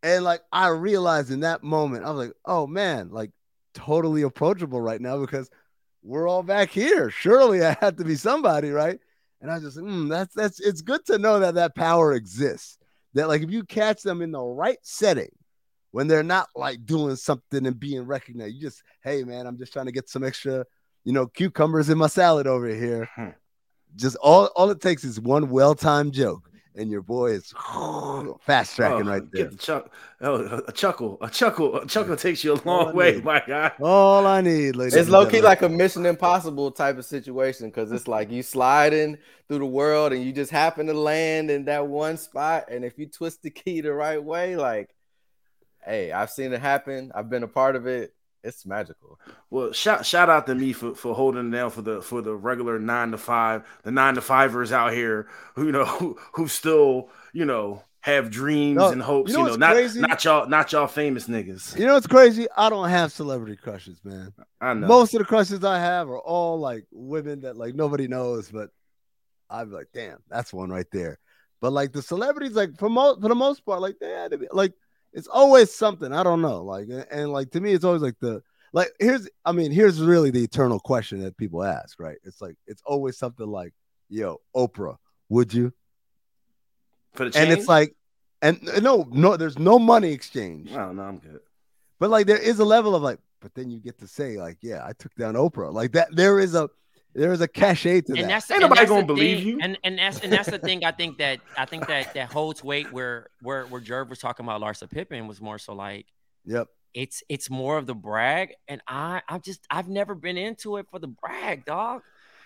and 0.01 0.23
like 0.23 0.41
I 0.51 0.69
realized 0.69 1.29
in 1.29 1.41
that 1.41 1.61
moment, 1.61 2.03
I 2.03 2.09
was 2.09 2.27
like, 2.27 2.35
oh 2.45 2.65
man, 2.65 3.09
like 3.11 3.29
totally 3.73 4.21
approachable 4.21 4.81
right 4.81 5.01
now 5.01 5.19
because 5.19 5.49
we're 6.03 6.27
all 6.27 6.43
back 6.43 6.69
here. 6.69 7.09
Surely 7.09 7.65
I 7.65 7.77
had 7.79 7.97
to 7.97 8.03
be 8.03 8.15
somebody, 8.15 8.69
right? 8.69 8.99
And 9.41 9.51
I 9.51 9.59
just, 9.59 9.77
mm, 9.77 10.09
that's 10.09 10.33
that's 10.33 10.59
it's 10.59 10.81
good 10.81 11.05
to 11.07 11.17
know 11.17 11.39
that 11.39 11.55
that 11.55 11.75
power 11.75 12.13
exists. 12.13 12.77
That 13.13 13.27
like 13.27 13.41
if 13.41 13.51
you 13.51 13.63
catch 13.63 14.01
them 14.01 14.21
in 14.21 14.31
the 14.31 14.41
right 14.41 14.79
setting, 14.81 15.31
when 15.91 16.07
they're 16.07 16.23
not 16.23 16.47
like 16.55 16.85
doing 16.85 17.15
something 17.15 17.65
and 17.65 17.79
being 17.79 18.01
recognized, 18.03 18.55
you 18.55 18.61
just, 18.61 18.83
hey 19.03 19.23
man, 19.23 19.45
I'm 19.45 19.57
just 19.57 19.73
trying 19.73 19.85
to 19.85 19.91
get 19.91 20.09
some 20.09 20.23
extra, 20.23 20.65
you 21.03 21.13
know, 21.13 21.27
cucumbers 21.27 21.89
in 21.89 21.97
my 21.97 22.07
salad 22.07 22.47
over 22.47 22.67
here. 22.67 23.09
Hmm. 23.15 23.29
Just 23.95 24.15
all 24.17 24.47
all 24.55 24.69
it 24.71 24.81
takes 24.81 25.03
is 25.03 25.19
one 25.19 25.49
well-timed 25.49 26.13
joke, 26.13 26.49
and 26.75 26.89
your 26.89 27.01
boy 27.01 27.31
is 27.31 27.51
fast 28.41 28.75
tracking 28.75 29.07
Oh, 29.07 29.11
right 29.11 29.31
there. 29.31 29.43
Get 29.43 29.51
the 29.51 29.57
chuck. 29.57 29.91
Oh, 30.21 30.61
a 30.67 30.71
chuckle. 30.71 31.17
A 31.21 31.29
chuckle. 31.29 31.77
A 31.77 31.85
chuckle 31.87 32.15
takes 32.15 32.43
you 32.43 32.53
a 32.53 32.61
long 32.67 32.95
way, 32.95 33.13
need. 33.15 33.23
my 33.23 33.41
guy. 33.45 33.71
All 33.81 34.25
I 34.25 34.41
need, 34.41 34.75
ladies. 34.75 34.95
It's 34.95 35.09
low 35.09 35.25
key 35.25 35.41
like 35.41 35.61
a 35.61 35.69
Mission 35.69 36.05
Impossible 36.05 36.71
type 36.71 36.97
of 36.97 37.05
situation 37.05 37.67
because 37.67 37.91
it's 37.91 38.07
like 38.07 38.31
you 38.31 38.43
sliding 38.43 39.17
through 39.47 39.59
the 39.59 39.65
world 39.65 40.13
and 40.13 40.23
you 40.23 40.31
just 40.31 40.51
happen 40.51 40.87
to 40.87 40.93
land 40.93 41.51
in 41.51 41.65
that 41.65 41.87
one 41.87 42.17
spot. 42.17 42.65
And 42.69 42.83
if 42.85 42.97
you 42.97 43.07
twist 43.07 43.43
the 43.43 43.49
key 43.51 43.81
the 43.81 43.93
right 43.93 44.23
way, 44.23 44.55
like, 44.55 44.89
hey, 45.85 46.11
I've 46.11 46.29
seen 46.29 46.53
it 46.53 46.61
happen. 46.61 47.11
I've 47.13 47.29
been 47.29 47.43
a 47.43 47.47
part 47.47 47.75
of 47.75 47.87
it. 47.87 48.13
It's 48.43 48.65
magical. 48.65 49.19
Well, 49.49 49.71
shout 49.71 50.05
shout 50.05 50.29
out 50.29 50.47
to 50.47 50.55
me 50.55 50.73
for, 50.73 50.95
for 50.95 51.15
holding 51.15 51.49
down 51.51 51.69
for 51.71 51.81
the 51.81 52.01
for 52.01 52.21
the 52.21 52.35
regular 52.35 52.77
nine 52.79 53.11
to 53.11 53.17
five, 53.17 53.63
the 53.83 53.91
nine 53.91 54.15
to 54.15 54.21
fivers 54.21 54.71
out 54.71 54.91
here 54.93 55.27
who 55.55 55.65
you 55.67 55.71
know 55.71 55.85
who, 55.85 56.17
who 56.33 56.47
still 56.47 57.09
you 57.31 57.45
know 57.45 57.83
have 58.01 58.29
dreams 58.29 58.77
No, 58.77 58.89
and 58.89 59.01
hopes. 59.01 59.31
you 59.31 59.37
You 59.37 59.43
know 59.45 59.49
know, 59.51 59.55
not 59.55 59.73
crazy? 59.73 60.01
not 60.01 60.23
y'all 60.25 60.47
not 60.47 60.71
y'all 60.73 60.87
famous 60.87 61.27
niggas. 61.27 61.79
You 61.79 61.85
know 61.85 61.93
what's 61.93 62.07
crazy? 62.07 62.47
I 62.55 62.69
don't 62.69 62.89
have 62.89 63.11
celebrity 63.11 63.55
crushes, 63.55 63.99
man. 64.03 64.33
I 64.59 64.73
know. 64.73 64.87
Most 64.87 65.13
of 65.13 65.19
the 65.19 65.25
crushes 65.25 65.63
I 65.63 65.79
have 65.79 66.09
are 66.09 66.19
all 66.19 66.59
like 66.59 66.85
women 66.91 67.41
that 67.41 67.57
like 67.57 67.75
nobody 67.75 68.07
knows, 68.07 68.49
but 68.51 68.69
I'm 69.49 69.71
like, 69.71 69.87
damn, 69.93 70.19
that's 70.29 70.53
one 70.53 70.69
right 70.69 70.87
there. 70.91 71.19
But 71.61 71.71
like 71.73 71.93
the 71.93 72.01
celebrities, 72.01 72.53
like 72.53 72.77
for 72.77 72.89
most 72.89 73.21
for 73.21 73.29
the 73.29 73.35
most 73.35 73.65
part, 73.65 73.81
like 73.81 73.97
they 73.99 74.09
had 74.11 74.31
to 74.31 74.37
be 74.37 74.47
like 74.51 74.73
it's 75.13 75.27
always 75.27 75.73
something. 75.73 76.11
I 76.11 76.23
don't 76.23 76.41
know. 76.41 76.63
Like 76.63 76.87
and, 77.11 77.31
like 77.31 77.51
to 77.51 77.61
me, 77.61 77.73
it's 77.73 77.85
always 77.85 78.01
like 78.01 78.19
the 78.19 78.41
like 78.73 78.91
here's 78.99 79.29
I 79.45 79.51
mean, 79.51 79.71
here's 79.71 80.01
really 80.01 80.31
the 80.31 80.43
eternal 80.43 80.79
question 80.79 81.21
that 81.21 81.37
people 81.37 81.63
ask, 81.63 81.99
right? 81.99 82.17
It's 82.23 82.41
like 82.41 82.55
it's 82.67 82.81
always 82.85 83.17
something 83.17 83.47
like, 83.47 83.73
yo, 84.09 84.41
Oprah, 84.55 84.97
would 85.29 85.53
you? 85.53 85.73
for 87.13 87.25
the 87.25 87.31
chain. 87.31 87.43
And 87.43 87.51
it's 87.51 87.67
like, 87.67 87.95
And 88.41 88.67
uh, 88.69 88.79
no, 88.79 89.07
no, 89.11 89.37
there's 89.37 89.57
no 89.57 89.79
money 89.79 90.11
exchange. 90.11 90.71
No, 90.71 90.91
no, 90.91 91.03
I'm 91.03 91.19
good. 91.19 91.39
But 91.99 92.09
like 92.09 92.27
there 92.27 92.37
is 92.37 92.59
a 92.59 92.65
level 92.65 92.95
of 92.95 93.01
like, 93.01 93.19
but 93.39 93.53
then 93.53 93.69
you 93.69 93.79
get 93.79 93.99
to 93.99 94.07
say, 94.07 94.37
like, 94.37 94.57
yeah, 94.61 94.85
I 94.85 94.93
took 94.93 95.13
down 95.15 95.35
Oprah. 95.35 95.71
Like 95.71 95.93
that, 95.93 96.15
there 96.15 96.39
is 96.39 96.55
a 96.55 96.69
there 97.15 97.31
is 97.31 97.41
a 97.41 97.47
cachet 97.47 98.01
to 98.01 98.13
and 98.13 98.23
that. 98.23 98.27
that's 98.27 98.51
Ain't 98.51 98.61
and 98.63 98.69
nobody 98.69 98.79
that's 98.79 98.89
the 98.89 98.95
gonna 98.95 99.05
believe 99.07 99.37
thing- 99.39 99.47
you. 99.47 99.59
And 99.61 99.77
and 99.83 99.99
that's 99.99 100.19
and 100.21 100.31
that's 100.33 100.49
the 100.49 100.59
thing. 100.59 100.83
I 100.85 100.91
think 100.91 101.17
that 101.19 101.39
I 101.57 101.65
think 101.65 101.87
that 101.87 102.13
that 102.13 102.31
holds 102.31 102.63
weight 102.63 102.91
where 102.91 103.27
where 103.41 103.65
where 103.65 103.81
Jerv 103.81 104.09
was 104.09 104.19
talking 104.19 104.45
about 104.45 104.61
Larsa 104.61 104.89
Pippen 104.89 105.27
was 105.27 105.39
more 105.41 105.57
so 105.59 105.73
like 105.73 106.05
Yep. 106.45 106.67
it's 106.93 107.23
it's 107.29 107.49
more 107.49 107.77
of 107.77 107.85
the 107.87 107.95
brag, 107.95 108.53
and 108.67 108.81
I 108.87 109.21
I'm 109.29 109.41
just 109.41 109.65
I've 109.69 109.87
never 109.89 110.15
been 110.15 110.37
into 110.37 110.77
it 110.77 110.87
for 110.89 110.99
the 110.99 111.07
brag, 111.07 111.65
dog. 111.65 112.01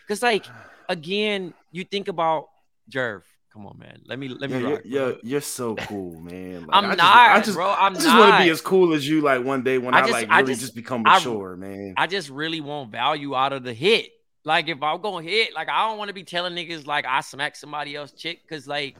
Because 0.05 0.21
like 0.21 0.45
again, 0.89 1.53
you 1.71 1.83
think 1.83 2.07
about 2.07 2.47
Jerv. 2.91 3.21
Come 3.53 3.65
on, 3.65 3.79
man. 3.79 4.01
Let 4.05 4.19
me 4.19 4.27
let 4.27 4.51
me 4.51 4.57
Yeah, 4.57 4.61
you're, 4.61 4.71
rock. 4.71 4.81
you're, 4.85 5.11
bro. 5.13 5.19
you're 5.23 5.41
so 5.41 5.75
cool, 5.75 6.19
man. 6.21 6.67
Like, 6.67 6.69
I'm 6.73 6.85
I 6.85 6.87
just, 6.89 6.97
not, 6.99 7.29
I 7.31 7.41
just, 7.41 7.55
bro. 7.55 7.69
I'm 7.71 7.91
I 7.93 7.95
just 7.95 8.07
want 8.07 8.37
to 8.37 8.43
be 8.43 8.49
as 8.51 8.61
cool 8.61 8.93
as 8.93 9.07
you. 9.07 9.21
Like 9.21 9.43
one 9.43 9.63
day 9.63 9.79
when 9.79 9.95
I 9.95 9.99
I, 9.99 10.01
just- 10.01 10.11
like 10.13 10.29
I 10.29 10.39
really 10.41 10.51
just- 10.53 10.61
just, 10.61 10.75
become 10.75 11.03
I- 11.07 11.17
mature, 11.17 11.55
man. 11.55 11.95
I 11.97 12.05
just 12.05 12.29
really 12.29 12.61
want 12.61 12.91
value 12.91 13.33
out 13.35 13.53
of 13.53 13.63
the 13.63 13.73
hit. 13.73 14.11
Like 14.43 14.69
if 14.69 14.81
I'm 14.81 15.01
gonna 15.01 15.23
hit, 15.23 15.53
like 15.53 15.69
I 15.69 15.87
don't 15.87 15.97
want 15.97 16.07
to 16.09 16.13
be 16.13 16.23
telling 16.23 16.53
niggas 16.53 16.87
like 16.87 17.05
I 17.05 17.21
smacked 17.21 17.57
somebody 17.57 17.95
else 17.95 18.11
chick 18.11 18.41
because 18.43 18.67
like 18.67 18.95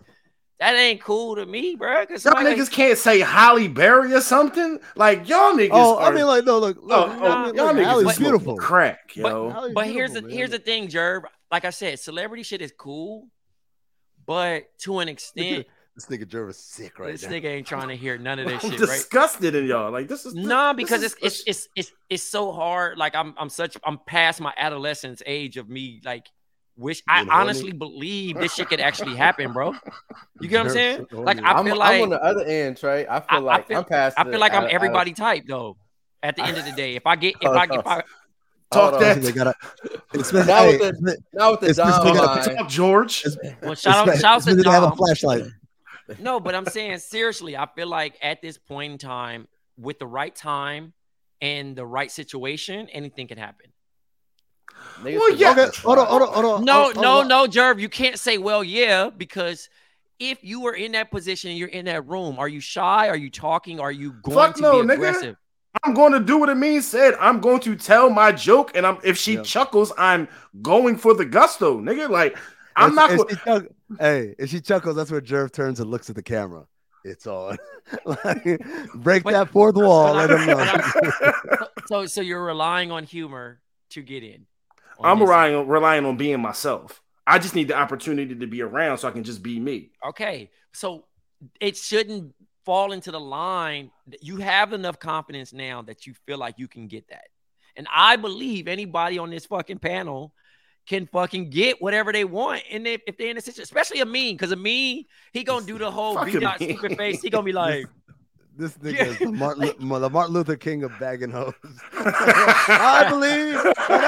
that 0.60 0.76
ain't 0.76 1.02
cool 1.02 1.36
to 1.36 1.45
me, 1.45 1.76
bro. 1.76 2.02
Because 2.02 2.26
Y'all 2.26 2.34
niggas 2.34 2.71
can't 2.71 2.97
say 2.97 3.19
Halle 3.19 3.67
Berry 3.67 4.13
or 4.13 4.21
something. 4.21 4.80
Like 4.95 5.30
y'all 5.30 5.54
niggas. 5.54 5.69
Oh, 5.71 5.97
are, 5.97 6.12
I 6.12 6.15
mean, 6.15 6.26
like, 6.26 6.45
no, 6.45 6.58
look, 6.58 6.78
look, 6.82 7.10
oh, 7.10 7.21
I 7.21 7.43
oh, 7.43 7.45
mean, 7.45 7.56
y'all 7.56 7.65
look, 7.67 7.76
niggas 7.76 7.84
Halle's 7.84 8.02
smoking 8.04 8.23
beautiful. 8.23 8.58
Crack, 8.58 9.15
yo. 9.15 9.50
Halle's 9.50 9.73
but 9.73 9.88
here's 9.88 10.13
the 10.13 10.21
beautiful, 10.21 10.38
here's 10.38 10.50
the 10.52 10.60
thing, 10.60 10.88
Jerv. 10.88 11.23
Like 11.52 11.63
I 11.63 11.69
said, 11.69 12.00
celebrity 12.00 12.43
shit 12.43 12.62
is 12.62 12.73
cool, 12.76 13.28
but 14.26 14.65
to 14.80 15.00
an 15.00 15.08
extent, 15.10 15.67
This 15.97 16.05
nigga 16.05 16.27
Jervis 16.27 16.57
is 16.60 16.63
sick 16.63 16.99
right 16.99 17.12
this 17.12 17.23
now. 17.23 17.29
This 17.29 17.39
nigga 17.41 17.45
ain't 17.45 17.65
trying 17.65 17.88
to 17.88 17.95
hear 17.95 18.17
none 18.29 18.38
of 18.38 18.45
this 18.47 18.63
I'm 18.63 18.69
shit, 18.69 18.79
right? 18.81 18.88
disgusted 18.89 19.55
in 19.55 19.65
y'all. 19.65 19.91
Like 19.91 20.07
this 20.07 20.27
is 20.27 20.36
No, 20.36 20.67
this 20.71 20.75
because 20.75 21.01
is- 21.01 21.15
it's, 21.23 21.39
it's 21.39 21.43
it's 21.47 21.69
it's 21.75 21.91
it's 22.12 22.23
so 22.23 22.51
hard. 22.51 22.99
Like 22.99 23.15
I'm 23.15 23.33
I'm 23.38 23.49
such 23.49 23.75
I'm 23.83 23.97
past 24.05 24.39
my 24.39 24.53
adolescence 24.57 25.23
age 25.25 25.57
of 25.57 25.67
me 25.69 25.99
like 26.05 26.27
wish 26.77 27.01
I 27.10 27.21
Being 27.21 27.29
horny? 27.31 27.41
honestly 27.41 27.71
believe 27.71 28.38
this 28.38 28.53
shit 28.53 28.69
could 28.69 28.79
actually 28.79 29.15
happen, 29.15 29.53
bro. 29.53 29.73
You 30.39 30.47
get 30.49 30.60
what 30.60 30.67
I'm 30.67 30.73
saying? 30.73 31.07
Like 31.12 31.39
horny. 31.39 31.41
I 31.49 31.51
I'm, 31.57 31.65
feel 31.65 31.81
I'm 31.81 32.01
on 32.03 32.10
the 32.10 32.21
other 32.23 32.45
end, 32.45 32.77
Tray. 32.77 33.07
I 33.07 33.19
feel 33.21 33.25
I- 33.29 33.36
I 33.36 33.39
like 33.39 33.67
feel- 33.67 33.77
I'm 33.79 33.86
past. 33.86 34.19
I 34.19 34.23
feel 34.23 34.39
like 34.39 34.51
I'm 34.51 34.57
out- 34.60 34.63
out 34.65 34.69
of- 34.69 34.75
everybody 34.75 35.13
type 35.13 35.45
though. 35.47 35.77
At 36.21 36.36
the 36.36 36.43
end 36.43 36.57
of 36.57 36.65
the 36.65 36.71
day, 36.73 36.95
if 36.95 37.07
I 37.07 37.15
get 37.15 37.33
if 37.41 37.49
I 37.49 37.65
get. 37.65 37.79
if 37.79 37.88
I 37.88 38.03
Talk 38.69 38.91
Hold 38.91 39.01
that- 39.01 39.21
They 39.21 39.31
gotta, 39.31 39.55
especially, 40.13 40.45
Now 40.51 40.63
hey, 40.65 40.77
with 40.77 41.01
the- 41.01 41.17
Now 41.33 41.51
with 41.51 41.60
the 41.62 41.67
Especially 41.71 42.03
Dom 42.13 42.17
gotta- 42.17 42.47
line, 42.51 42.57
Talk, 42.57 42.69
George. 42.69 43.25
well 43.63 43.73
shout 43.73 43.95
out 43.95 44.07
especially- 44.10 44.21
shout 44.21 44.25
out 44.25 44.33
to 44.33 44.38
especially 44.51 44.63
they 44.63 44.69
have 44.69 44.83
a 44.83 44.91
flashlight. 44.95 45.43
No, 46.20 46.39
but 46.39 46.56
I'm 46.56 46.65
saying 46.65 46.98
seriously, 47.00 47.58
I 47.58 47.67
feel 47.76 47.88
like 47.88 48.17
at 48.22 48.41
this 48.41 48.58
point 48.58 48.93
in 48.93 48.98
time, 48.98 49.48
with 49.78 50.00
the 50.00 50.08
right 50.08 50.36
time 50.36 50.93
and 51.41 51.76
the 51.76 51.86
right 51.86 52.12
situation, 52.12 52.88
anything 52.89 53.28
can 53.28 53.38
happen. 53.38 53.72
niggas 55.00 55.15
Well, 55.17 55.36
yeah. 55.36 55.52
Okay, 55.52 55.72
hold 55.84 56.00
on, 56.00 56.08
hold 56.08 56.22
on, 56.22 56.28
hold 56.30 56.46
on. 56.46 56.65
No, 56.65 56.74
hold 56.74 56.98
on, 56.98 57.02
no, 57.02 57.12
hold 57.12 57.22
on. 57.24 57.28
no, 57.28 57.46
Jerv, 57.48 57.80
you 57.80 57.89
can't 57.89 58.20
say, 58.20 58.38
well, 58.38 58.63
yeah, 58.63 59.10
because 59.10 59.70
if 60.20 60.43
you 60.43 60.62
were 60.62 60.74
in 60.74 60.93
that 60.93 61.12
position 61.12 61.52
and 61.52 61.60
you're 61.60 61.67
in 61.70 61.86
that 61.86 62.08
room, 62.08 62.39
are 62.39 62.48
you 62.48 62.60
shy? 62.60 63.08
Are 63.10 63.15
you 63.15 63.30
talking? 63.30 63.80
Are 63.80 63.91
you 63.91 64.13
going 64.13 64.48
Fuck 64.48 64.56
to 64.56 64.62
no, 64.62 64.82
be 64.82 64.88
nigga. 64.88 65.36
I'm 65.84 65.93
going 65.93 66.13
to 66.13 66.20
do 66.20 66.39
what 66.39 66.50
it 66.50 66.56
means 66.56 66.88
said. 66.88 67.13
I'm 67.20 67.39
going 67.39 67.60
to 67.62 67.76
tell 67.76 68.10
my 68.10 68.32
joke, 68.32 68.72
and 68.76 68.86
I'm 68.86 68.98
if 69.04 69.17
she 69.17 69.36
Yeah. 69.36 69.43
chuckles, 69.43 69.91
I'm 69.98 70.28
going 70.62 70.98
for 70.98 71.13
the 71.13 71.26
gusto, 71.26 71.80
nigga. 71.80 72.10
Like 72.10 72.36
I'm 72.78 72.90
If- 72.92 72.96
not. 72.96 73.12
if 73.12 73.30
she 73.30 73.36
chuck- 73.44 73.66
hey, 74.00 74.36
if 74.40 74.50
she 74.50 74.62
chuckles, 74.62 74.96
that's 74.96 75.12
where 75.12 75.20
Jerv 75.22 75.52
turns 75.52 75.80
and 75.80 75.90
looks 75.92 76.10
at 76.10 76.16
the 76.16 76.24
camera. 76.24 76.66
It's 77.04 77.26
on. 77.28 77.58
like, 78.06 78.44
break 78.96 79.24
But- 79.24 79.32
that 79.34 79.50
fourth 79.50 79.76
wall. 79.76 80.13
Let 80.13 80.30
him 80.30 80.46
know. 80.46 81.68
So, 81.88 82.06
so 82.06 82.20
you're 82.20 82.44
relying 82.44 82.92
on 82.92 83.06
humor 83.06 83.62
to 83.92 84.02
get 84.02 84.22
in. 84.22 84.46
I'm 85.02 85.22
relying 85.22 85.56
on, 85.56 85.68
relying 85.70 86.04
on 86.06 86.18
being 86.18 86.42
myself. 86.42 87.02
I 87.26 87.40
just 87.40 87.56
need 87.56 87.70
the 87.70 87.76
opportunity 87.78 88.36
to 88.36 88.46
be 88.48 88.62
around 88.62 88.98
so 88.98 89.08
I 89.08 89.12
can 89.12 89.24
just 89.24 89.42
be 89.42 89.58
me. 89.58 89.92
Okay, 90.06 90.50
so 90.74 91.06
it 91.62 91.78
shouldn't 91.78 92.36
fall 92.66 92.92
into 92.92 93.10
the 93.12 93.20
line. 93.22 93.92
that 94.08 94.22
You 94.22 94.36
have 94.38 94.74
enough 94.74 95.00
confidence 95.00 95.54
now 95.54 95.82
that 95.84 96.06
you 96.06 96.13
feel 96.26 96.38
like 96.40 96.56
you 96.60 96.68
can 96.68 96.88
get 96.90 97.08
that, 97.08 97.28
and 97.78 97.88
I 97.94 98.18
believe 98.18 98.68
anybody 98.68 99.18
on 99.18 99.30
this 99.30 99.46
fucking 99.46 99.80
panel 99.80 100.34
can 100.88 101.06
fucking 101.08 101.50
get 101.50 101.82
whatever 101.82 102.12
they 102.12 102.26
want. 102.26 102.63
And 102.71 102.88
if, 102.88 103.02
if 103.06 103.17
they're 103.17 103.30
in 103.30 103.38
a 103.38 103.41
situation, 103.41 103.63
especially 103.63 104.02
Amin, 104.02 104.36
because 104.36 104.52
Amin, 104.52 105.06
he 105.34 105.43
gonna 105.43 105.65
do 105.65 105.78
the 105.78 105.91
whole 105.91 106.15
Fuck 106.15 106.26
B 106.26 106.39
dot 106.39 106.56
stupid 106.56 106.97
face. 106.97 107.21
He 107.21 107.30
gonna 107.30 107.43
be 107.43 107.52
like, 107.54 107.86
This 108.58 108.74
nigga 108.80 108.98
Yeah. 108.98 109.04
is 109.06 109.20
the 109.20 109.32
Martin, 109.32 109.63
Lu- 109.80 110.00
the 110.00 110.10
Martin 110.10 110.34
Luther 110.34 110.56
King 110.56 110.84
of 110.84 110.91
bagging 111.00 111.30
hoes. 111.30 111.54
I 111.93 113.06
believe 113.10 113.54
that 113.54 114.04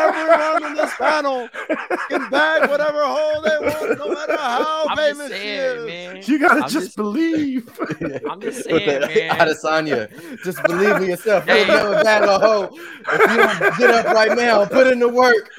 everyone 0.59 0.71
in 0.71 0.75
this 0.77 0.93
panel 0.95 1.47
can 2.09 2.29
bag 2.31 2.69
whatever 2.69 3.03
hole 3.05 3.41
they 3.41 3.57
want, 3.59 3.99
no 3.99 4.07
matter 4.13 4.37
how 4.37 4.85
I'm 4.89 4.97
just 4.97 5.19
famous 5.19 5.37
she 5.39 5.47
is. 5.49 5.85
man. 5.85 6.23
You 6.25 6.39
gotta 6.39 6.55
I'm 6.63 6.69
just, 6.69 6.73
just- 6.85 6.95
believe. 6.95 7.69
I'm 8.29 8.41
just 8.41 8.69
with 8.71 8.83
saying, 8.85 9.01
the 9.01 9.07
man. 9.07 9.37
Adesanya. 9.37 10.43
Just 10.43 10.63
believe 10.63 10.95
in 10.95 11.03
yourself. 11.09 11.45
Hey. 11.45 11.59
You'll 11.59 11.67
never 11.91 12.03
bag 12.03 12.23
a 12.23 12.39
hoe. 12.39 12.69
If 12.73 13.31
you 13.31 13.37
don't 13.37 13.77
get 13.77 13.89
up 13.91 14.05
right 14.15 14.35
now, 14.35 14.65
put 14.65 14.87
in 14.87 14.99
the 14.99 15.09
work. 15.09 15.49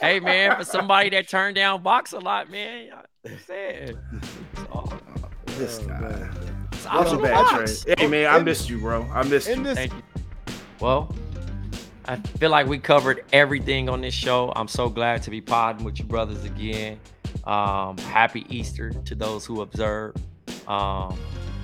hey 0.00 0.20
man, 0.20 0.56
for 0.56 0.64
somebody 0.64 1.10
that 1.10 1.28
turned 1.28 1.56
down 1.56 1.82
box 1.82 2.12
a 2.12 2.18
lot, 2.18 2.50
man. 2.50 2.90
I'm 3.24 3.38
saying. 3.46 3.98
So, 4.56 4.98
this 5.46 5.80
Oh, 5.82 5.86
guy. 5.88 6.28
Man. 6.86 6.94
I 6.94 6.98
That's 6.98 7.12
was 7.12 7.20
a 7.20 7.22
a 7.22 7.22
bad 7.22 7.34
box. 7.34 7.84
trade. 7.84 7.98
Hey 7.98 8.06
man, 8.06 8.34
I 8.34 8.38
missed 8.40 8.68
you, 8.68 8.78
bro. 8.78 9.02
I 9.12 9.22
missed 9.24 9.48
you. 9.48 9.62
this, 9.62 9.76
Thank 9.76 9.92
you. 9.92 10.02
Well, 10.80 11.14
I 12.06 12.16
feel 12.16 12.50
like 12.50 12.66
we 12.66 12.78
covered 12.78 13.24
everything 13.32 13.88
on 13.88 14.00
this 14.00 14.14
show. 14.14 14.52
I'm 14.54 14.68
so 14.68 14.88
glad 14.88 15.22
to 15.24 15.30
be 15.30 15.40
podding 15.40 15.84
with 15.84 15.98
you 15.98 16.04
brothers 16.04 16.44
again. 16.44 17.00
Um, 17.44 17.96
happy 17.98 18.46
Easter 18.48 18.90
to 18.90 19.14
those 19.14 19.44
who 19.44 19.60
observe. 19.62 20.14
Um, 20.68 21.16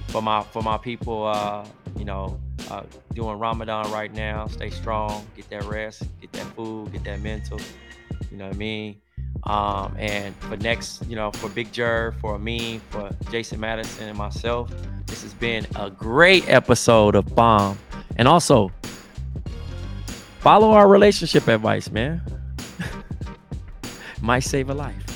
for 0.08 0.20
my 0.22 0.42
for 0.42 0.62
my 0.62 0.76
people, 0.76 1.26
uh, 1.26 1.64
you 1.96 2.04
know, 2.04 2.38
uh, 2.70 2.82
doing 3.14 3.38
Ramadan 3.38 3.90
right 3.90 4.12
now. 4.12 4.46
Stay 4.46 4.70
strong, 4.70 5.26
get 5.36 5.48
that 5.50 5.64
rest, 5.64 6.02
get 6.20 6.32
that 6.32 6.46
food, 6.54 6.92
get 6.92 7.04
that 7.04 7.20
mental. 7.20 7.58
You 8.30 8.36
know 8.36 8.46
what 8.46 8.54
I 8.54 8.58
mean? 8.58 9.00
Um, 9.44 9.94
and 9.98 10.36
for 10.36 10.56
next, 10.56 11.06
you 11.08 11.16
know, 11.16 11.32
for 11.32 11.48
Big 11.48 11.72
Jer, 11.72 12.14
for 12.20 12.38
me, 12.38 12.80
for 12.90 13.10
Jason 13.30 13.58
Madison 13.58 14.08
and 14.08 14.16
myself, 14.16 14.70
this 15.06 15.22
has 15.22 15.34
been 15.34 15.66
a 15.76 15.90
great 15.90 16.48
episode 16.48 17.14
of 17.14 17.26
BOMM. 17.26 17.76
And 18.16 18.28
also, 18.28 18.70
follow 20.40 20.70
our 20.70 20.88
relationship 20.88 21.48
advice, 21.48 21.90
man. 21.90 22.22
Might 24.20 24.44
save 24.44 24.70
a 24.70 24.74
life. 24.74 25.11